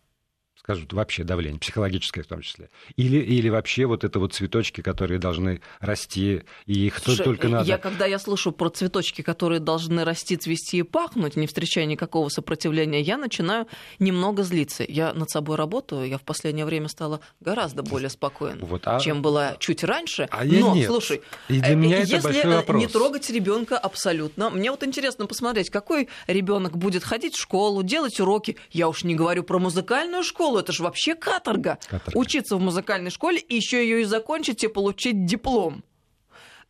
[0.62, 2.68] скажут, вообще давление, психологическое в том числе?
[2.96, 7.66] Или, или вообще вот это вот цветочки, которые должны расти, и их Слушай, только надо...
[7.66, 12.28] Я, когда я слышу про цветочки, которые должны расти, цвести и пахнуть, не встречая никакого
[12.28, 13.66] сопротивления, я начинаю
[13.98, 14.84] немного злиться.
[14.86, 19.00] Я над собой работаю, я в последнее время стала гораздо более спокойна, вот, а...
[19.00, 20.28] чем была чуть раньше.
[20.30, 20.86] А я Но, нет.
[20.86, 22.78] слушай, и для меня если это большой вопрос.
[22.78, 28.20] не трогать ребенка абсолютно, мне вот интересно посмотреть, какой ребенок будет ходить в школу, делать
[28.20, 28.56] уроки.
[28.70, 31.78] Я уж не говорю про музыкальную школу, это же вообще каторга.
[31.88, 32.18] каторга.
[32.18, 35.82] Учиться в музыкальной школе и еще ее и закончить и получить диплом.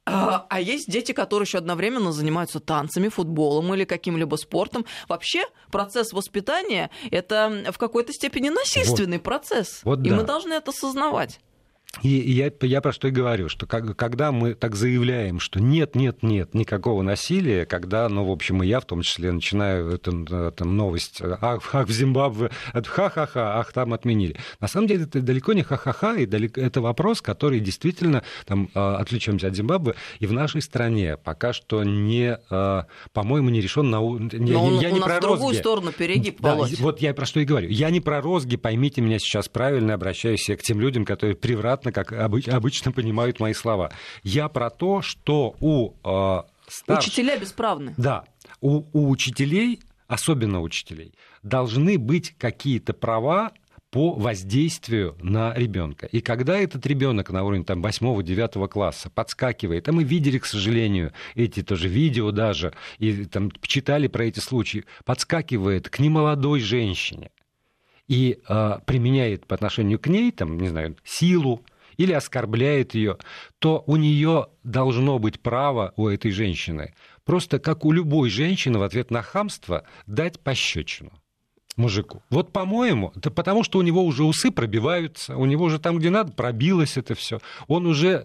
[0.06, 4.86] А, а есть дети, которые еще одновременно занимаются танцами, футболом или каким-либо спортом.
[5.08, 9.24] Вообще процесс воспитания это в какой-то степени насильственный вот.
[9.24, 9.80] процесс.
[9.84, 10.16] Вот и да.
[10.16, 11.40] мы должны это осознавать.
[12.02, 15.96] И я, я про что и говорю, что как, когда мы так заявляем, что нет,
[15.96, 20.52] нет, нет, никакого насилия, когда, ну, в общем, и я в том числе начинаю эту,
[20.52, 24.36] там, новость, ах, ах, в Зимбабве, ха-ха-ха, ах, там отменили.
[24.60, 29.48] На самом деле это далеко не ха-ха-ха, и далеко, это вопрос, который действительно, там, отвлечемся
[29.48, 32.38] от Зимбабве, и в нашей стране пока что не,
[33.12, 33.98] по-моему, не решен на...
[33.98, 37.12] Не, Но он, я не у про нас в другую сторону перегиб, да, Вот я
[37.14, 37.68] про что и говорю.
[37.68, 41.79] Я не про розги, поймите меня сейчас правильно, обращаюсь я к тем людям, которые превратно
[41.80, 42.12] понятно, как
[42.48, 43.90] обычно понимают мои слова.
[44.22, 47.06] Я про то, что у э, старш...
[47.06, 47.94] Учителя бесправны.
[47.96, 48.24] Да,
[48.60, 53.52] у, у учителей, особенно учителей, должны быть какие-то права
[53.90, 56.06] по воздействию на ребенка.
[56.06, 61.12] И когда этот ребенок на уровне там, 8-9 класса подскакивает, а мы видели, к сожалению,
[61.34, 67.30] эти тоже видео даже, и там, читали про эти случаи, подскакивает к немолодой женщине
[68.10, 71.62] и э, применяет по отношению к ней, там, не знаю, силу,
[71.96, 73.18] или оскорбляет ее,
[73.58, 76.94] то у нее должно быть право у этой женщины
[77.30, 81.12] просто как у любой женщины в ответ на хамство дать пощечину
[81.76, 82.24] мужику.
[82.28, 86.10] Вот, по-моему, это потому, что у него уже усы пробиваются, у него уже там, где
[86.10, 87.38] надо, пробилось это все.
[87.68, 88.16] Он уже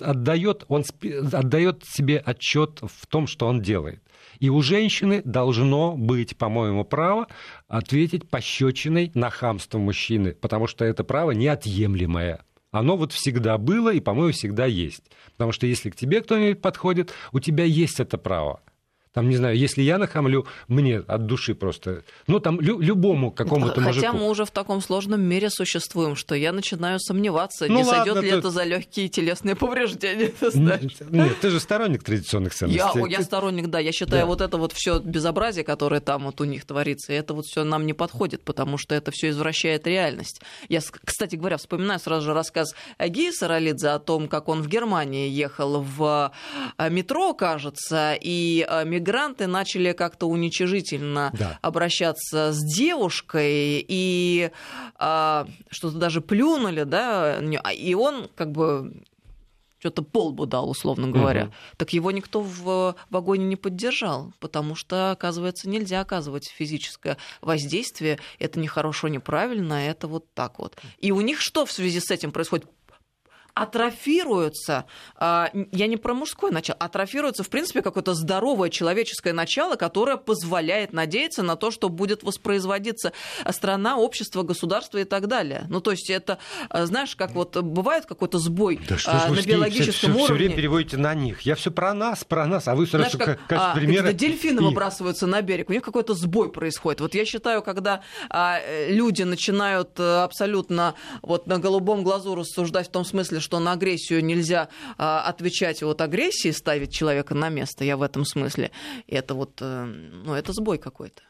[0.00, 0.84] отдает, он
[1.32, 4.02] отдает себе отчет в том, что он делает.
[4.42, 7.28] И у женщины должно быть, по-моему, право
[7.68, 12.40] ответить пощечиной на хамство мужчины, потому что это право неотъемлемое
[12.72, 15.04] оно вот всегда было и, по-моему, всегда есть.
[15.32, 18.62] Потому что если к тебе кто-нибудь подходит, у тебя есть это право.
[19.12, 22.02] Там, не знаю, если я нахамлю, мне от души просто...
[22.26, 24.06] Ну, там, лю- любому какому-то Хотя мужику.
[24.06, 28.04] Хотя мы уже в таком сложном мире существуем, что я начинаю сомневаться, ну, не ладно,
[28.04, 28.36] сойдет ли ты...
[28.36, 30.32] это за легкие телесные повреждения.
[30.54, 32.78] Нет, нет, ты же сторонник традиционных ценностей.
[32.78, 33.78] Я, я сторонник, да.
[33.78, 34.26] Я считаю, да.
[34.26, 37.86] вот это вот все безобразие, которое там вот у них творится, это вот все нам
[37.86, 40.40] не подходит, потому что это все извращает реальность.
[40.68, 45.28] Я, кстати говоря, вспоминаю сразу же рассказ Геи Саралидзе о том, как он в Германии
[45.28, 46.32] ехал в
[46.78, 51.58] э, метро, кажется, и э, мигранты начали как-то уничижительно да.
[51.60, 54.50] обращаться с девушкой и
[54.96, 57.40] а, что-то даже плюнули, да,
[57.72, 59.02] и он как бы
[59.80, 61.52] что-то полбу дал, условно говоря, угу.
[61.76, 68.60] так его никто в вагоне не поддержал, потому что, оказывается, нельзя оказывать физическое воздействие, это
[68.60, 70.78] нехорошо, неправильно, это вот так вот.
[70.98, 72.66] И у них что в связи с этим происходит?
[73.54, 74.86] Атрофируется,
[75.16, 80.92] а, я не про мужское начало, атрофируется, в принципе, какое-то здоровое человеческое начало, которое позволяет
[80.92, 83.12] надеяться на то, что будет воспроизводиться
[83.50, 85.66] страна, общество, государство и так далее.
[85.68, 86.38] Ну, то есть это,
[86.70, 90.24] а, знаешь, как вот бывает какой-то сбой да что на биологическом все, уровне.
[90.24, 91.42] Все время переводите на них.
[91.42, 94.12] Я все про нас, про нас, а вы все равно как, как а, примеры.
[94.14, 94.66] Дельфины их.
[94.66, 97.00] выбрасываются на берег, у них какой-то сбой происходит.
[97.00, 102.90] Вот я считаю, когда а, люди начинают э, абсолютно вот на голубом глазу рассуждать в
[102.90, 107.96] том смысле, что на агрессию нельзя а, отвечать вот агрессией, ставить человека на место, я
[107.96, 108.70] в этом смысле,
[109.06, 111.22] это вот, э, ну, это сбой какой-то.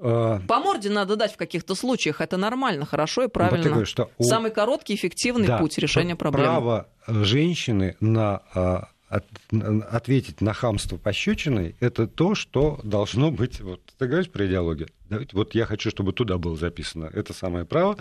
[0.00, 2.20] А, По морде надо дать в каких-то случаях.
[2.20, 3.64] Это нормально, хорошо и правильно.
[3.64, 4.24] Вот говорю, что у...
[4.24, 6.46] Самый короткий, эффективный да, путь решения проблемы.
[6.46, 9.24] Право женщины на а, от,
[9.90, 13.60] ответить на хамство пощечиной, это то, что должно быть...
[13.60, 14.88] Вот ты говоришь про идеологию?
[15.08, 17.10] Давайте, вот я хочу, чтобы туда было записано.
[17.14, 17.96] Это самое право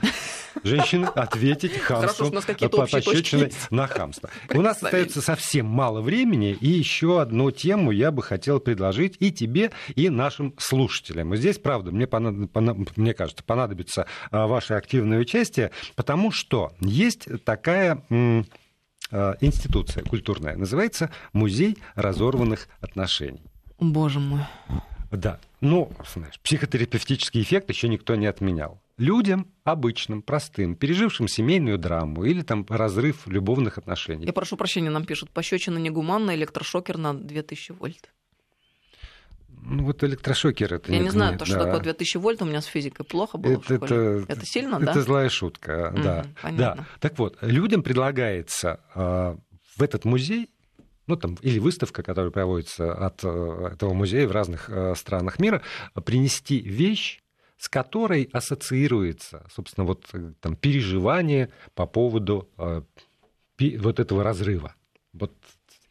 [0.64, 4.30] женщины ответить хамством по пощечиной на хамство.
[4.54, 9.32] У нас остается совсем мало времени, и еще одну тему я бы хотел предложить и
[9.32, 11.34] тебе, и нашим слушателям.
[11.34, 12.98] И здесь, правда, мне, понад...
[12.98, 18.04] мне кажется, понадобится а, ваше активное участие, потому что есть такая
[19.42, 23.44] институция культурная, называется Музей разорванных отношений.
[23.80, 24.42] Боже мой.
[25.12, 25.40] Да.
[25.62, 28.82] Ну, знаешь, психотерапевтический эффект еще никто не отменял.
[28.98, 34.26] Людям обычным, простым, пережившим семейную драму или там разрыв любовных отношений.
[34.26, 38.10] Я прошу прощения, нам пишут, пощечина негуманна, электрошокер на 2000 вольт.
[39.70, 41.66] Ну, вот электрошокер это Я не, не знаю, то, что да.
[41.66, 44.22] такое 2000 вольт, у меня с физикой плохо было это, в школе.
[44.22, 44.92] Это, это сильно, это да?
[44.92, 46.26] Это злая шутка, mm, да.
[46.42, 46.76] Понятно.
[46.76, 46.88] да.
[47.00, 49.36] Так вот, людям предлагается э,
[49.76, 50.50] в этот музей
[51.08, 55.62] ну, там, или выставка, которая проводится от э, этого музея в разных э, странах мира,
[56.06, 57.22] принести вещь,
[57.58, 62.84] с которой ассоциируется, собственно, вот э, там переживание по поводу э,
[63.80, 64.76] вот этого разрыва.
[65.14, 65.34] Вот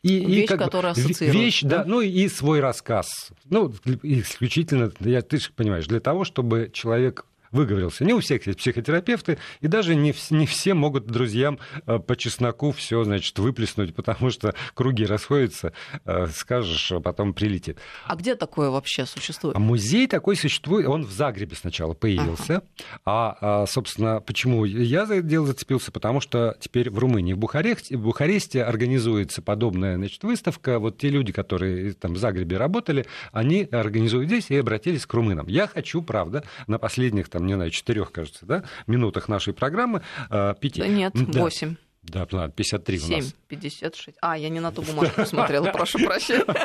[0.06, 1.44] и, вещь, и как которая бы, ассоциирует.
[1.44, 3.30] Вещь, да, ну и свой рассказ.
[3.48, 7.26] Ну, исключительно, я, ты же понимаешь, для того, чтобы человек
[7.56, 8.04] выговорился.
[8.04, 12.70] Не у всех есть психотерапевты, и даже не, не все могут друзьям э, по чесноку
[12.72, 15.72] все, значит, выплеснуть, потому что круги расходятся,
[16.04, 17.78] э, скажешь, а потом прилетит.
[18.06, 19.56] А где такое вообще существует?
[19.56, 22.66] А музей такой существует, он в Загребе сначала появился, ага.
[23.04, 25.90] а, а, собственно, почему я за это дело зацепился?
[25.90, 30.78] Потому что теперь в Румынии, в Бухаресте, в Бухаресте организуется подобная, значит, выставка.
[30.78, 35.46] Вот те люди, которые там в Загребе работали, они организуют здесь и обратились к румынам.
[35.48, 40.54] Я хочу, правда, на последних там, не знаю, четырех, кажется, да, минутах нашей программы, а,
[40.54, 40.82] пяти.
[40.82, 41.70] Нет, восемь.
[41.70, 41.76] Да.
[42.08, 43.34] Да, 53 7, у нас.
[43.48, 44.18] 56.
[44.20, 46.44] А, я не на ту бумажку смотрела, прошу прощения.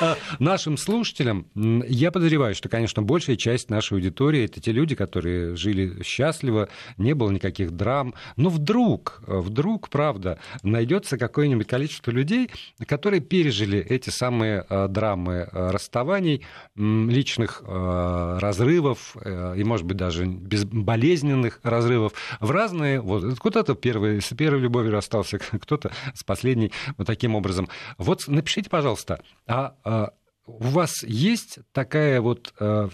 [0.00, 5.56] А, нашим слушателям, я подозреваю, что, конечно, большая часть нашей аудитории это те люди, которые
[5.56, 8.14] жили счастливо, не было никаких драм.
[8.36, 12.50] Но вдруг, вдруг, правда, найдется какое-нибудь количество людей,
[12.86, 16.44] которые пережили эти самые а, драмы а, расставаний,
[16.76, 24.60] личных разрывов и, может быть, даже безболезненных разрывов в разные вот кто-то первый, с первой
[24.60, 27.68] любовью расстался, кто-то с последней, вот таким образом.
[27.98, 30.10] Вот напишите, пожалуйста, а, а
[30.46, 32.88] у вас есть такая вот а,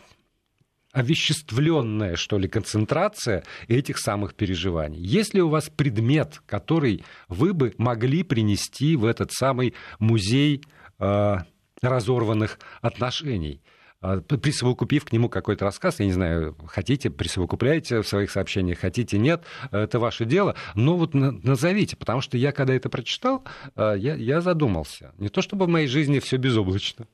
[0.96, 4.98] овеществленная, что ли, концентрация этих самых переживаний?
[4.98, 10.62] Есть ли у вас предмет, который вы бы могли принести в этот самый музей
[10.98, 11.36] э,
[11.82, 13.60] разорванных отношений?
[14.00, 19.18] А, присовокупив к нему какой-то рассказ, я не знаю, хотите, присовокупляйте в своих сообщениях, хотите,
[19.18, 23.44] нет, это ваше дело, но вот назовите, потому что я, когда это прочитал,
[23.74, 25.14] а, я, я задумался.
[25.18, 27.06] Не то чтобы в моей жизни все безоблачно,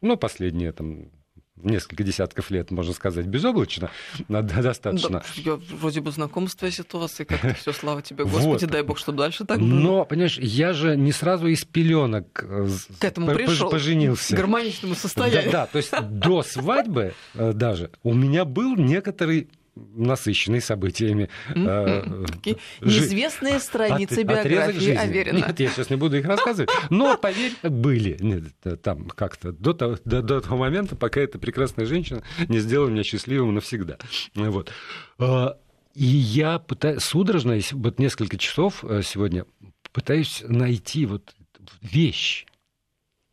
[0.00, 1.10] но последние там
[1.62, 3.90] несколько десятков лет, можно сказать, безоблачно,
[4.28, 5.20] достаточно.
[5.20, 8.70] Да, я вроде бы знаком с твоей ситуацией, как все, слава тебе, Господи, вот.
[8.70, 9.66] дай Бог, чтобы дальше так было.
[9.66, 14.34] Но, понимаешь, я же не сразу из пеленок э, к этому пришел, поженился.
[14.34, 15.50] К гармоничному состоянию.
[15.50, 21.28] Да, да, то есть до свадьбы э, даже у меня был некоторый насыщенный событиями.
[21.54, 22.24] Э,
[22.80, 25.38] неизвестные страницы биографии Аверина.
[25.38, 26.70] Нет, я сейчас не буду их рассказывать.
[26.90, 28.18] Но, поверь, были.
[28.82, 33.02] Там как-то до того, до, до того момента, пока эта прекрасная женщина не сделала меня
[33.02, 33.98] счастливым навсегда.
[34.34, 34.72] Вот.
[35.18, 35.58] А,
[35.94, 39.44] и я пытаюсь, судорожно, вот несколько часов э, сегодня,
[39.92, 41.34] пытаюсь найти вот
[41.82, 42.46] вещь.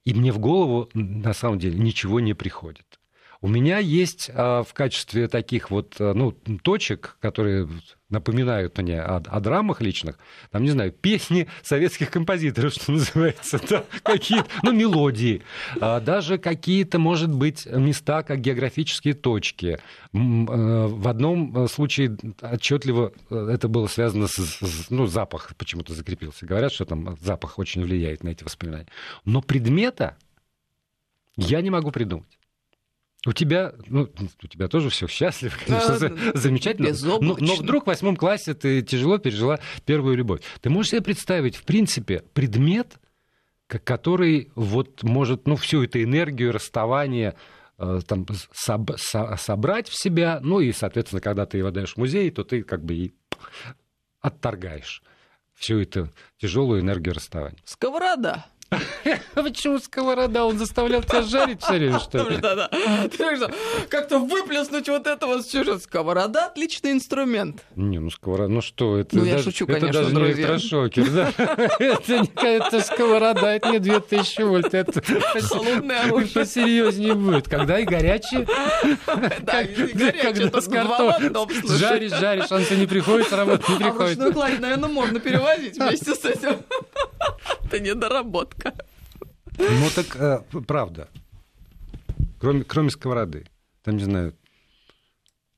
[0.05, 2.96] И мне в голову, на самом деле, ничего не приходит.
[3.47, 7.69] У меня есть а, в качестве таких вот а, ну, точек, которые
[8.09, 10.19] напоминают мне о, о драмах личных,
[10.51, 15.43] там, не знаю, песни советских композиторов, что называется, да, какие-то, ну, мелодии,
[15.79, 19.79] а, даже какие-то, может быть, места, как географические точки.
[20.11, 26.45] В одном случае отчетливо это было связано с, ну, запах почему-то закрепился.
[26.45, 28.87] Говорят, что там запах очень влияет на эти воспоминания.
[29.23, 30.17] Но предмета
[31.37, 32.36] я не могу придумать.
[33.25, 34.09] У тебя, ну,
[34.43, 35.95] у тебя тоже все счастливо, конечно,
[36.33, 36.89] а, замечательно.
[37.01, 40.41] Но, но вдруг в восьмом классе ты тяжело пережила первую любовь.
[40.61, 42.97] Ты можешь себе представить, в принципе, предмет,
[43.67, 47.35] который вот может, ну, всю эту энергию расставания
[47.77, 51.97] э, там, соб, со, собрать в себя, ну и, соответственно, когда ты его даешь в
[51.97, 53.13] музей, то ты как бы и
[54.21, 55.03] отторгаешь
[55.55, 57.59] всю эту тяжелую энергию расставания.
[57.65, 58.45] Сковорода.
[59.35, 60.45] Почему сковорода?
[60.45, 62.37] Он заставлял тебя жарить все время, что ли?
[62.37, 62.69] Да-да.
[63.89, 65.77] Как-то выплеснуть вот это вот все.
[65.79, 67.63] Сковорода— отличный инструмент.
[67.75, 69.15] Не, ну сковорода, ну что это?
[69.15, 71.31] Ну я шучу, конечно, Это даже не электрошокер, да?
[72.47, 74.73] Это сковорода, это не 2000 вольт.
[74.73, 75.01] Это
[75.41, 76.29] холодное оружие.
[76.33, 77.47] Посерьезнее будет.
[77.47, 78.47] Когда и горячее.
[79.41, 80.51] Да, и горячее.
[80.61, 81.77] С картошкой.
[81.77, 84.19] Жаришь, жаришь, он тебе не приходит, работать не приходит.
[84.19, 86.57] А ручную наверное, можно перевозить вместе с этим.
[87.65, 88.56] Это недоработка.
[89.57, 91.09] Ну так, э, правда.
[92.39, 93.47] Кроме, кроме сковороды.
[93.83, 94.35] Там, не знаю,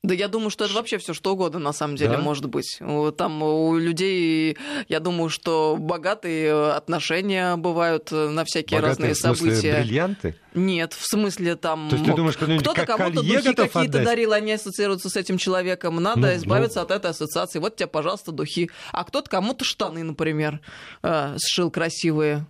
[0.02, 2.18] да я думаю, что это вообще все что угодно на самом деле да?
[2.18, 2.80] может быть.
[3.18, 4.56] Там у людей,
[4.88, 9.82] я думаю, что богатые отношения бывают на всякие богатые, разные в смысле, события.
[9.82, 10.34] бриллианты?
[10.54, 11.90] Нет, в смысле там...
[11.90, 15.96] То есть ты думаешь, кто-то кому-то духи какие-то дарил, они ассоциируются с этим человеком.
[15.96, 16.86] Надо ну, избавиться ну...
[16.86, 17.58] от этой ассоциации.
[17.58, 18.70] Вот тебе, пожалуйста, духи.
[18.92, 20.60] А кто-то кому-то штаны, например,
[21.02, 22.46] э, сшил красивые.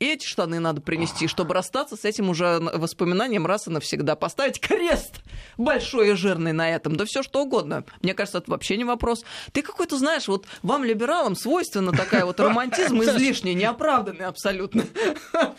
[0.00, 4.16] И эти штаны надо принести, чтобы расстаться с этим уже воспоминанием раз и навсегда.
[4.16, 5.20] Поставить крест
[5.58, 6.96] большой и жирный на этом.
[6.96, 7.84] Да все что угодно.
[8.00, 9.24] Мне кажется, это вообще не вопрос.
[9.52, 14.84] Ты какой-то знаешь, вот вам, либералам, свойственна такая вот романтизм излишний, неоправданный абсолютно.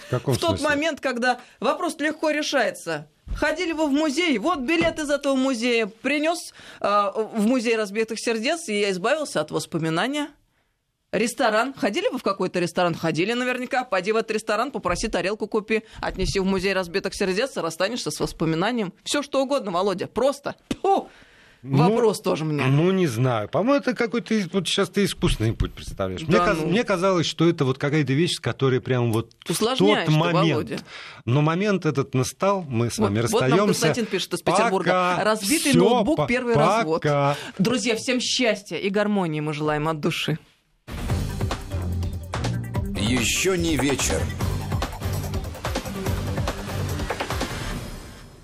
[0.09, 3.07] В, тот момент, когда вопрос легко решается.
[3.35, 8.67] Ходили вы в музей, вот билет из этого музея принес э, в музей разбитых сердец,
[8.67, 10.29] и я избавился от воспоминания.
[11.11, 11.73] Ресторан.
[11.73, 12.95] Ходили вы в какой-то ресторан?
[12.95, 13.83] Ходили наверняка.
[13.83, 18.93] Пойди в этот ресторан, попроси тарелку купи, отнеси в музей разбитых сердец, расстанешься с воспоминанием.
[19.03, 20.07] Все что угодно, Володя.
[20.07, 20.55] Просто.
[20.81, 21.09] Фу!
[21.63, 22.63] Вопрос ну, тоже мне.
[22.63, 23.47] Ну, не знаю.
[23.47, 26.21] По-моему, это какой-то вот сейчас ты искусственный путь представляешь.
[26.21, 26.45] Да, мне, ну...
[26.45, 30.33] каз, мне казалось, что это вот какая-то вещь, которая прям вот в тот момент.
[30.33, 30.79] Володя.
[31.25, 33.51] Но момент этот настал, мы с вами вот, расстаемся.
[33.51, 34.89] Вот нам Константин пишет из Петербурга.
[34.89, 35.23] Пока.
[35.23, 36.77] Разбитый Всё, ноутбук, первый пока.
[36.77, 37.05] развод.
[37.59, 40.39] Друзья, всем счастья и гармонии мы желаем от души.
[43.11, 44.21] Еще не вечер.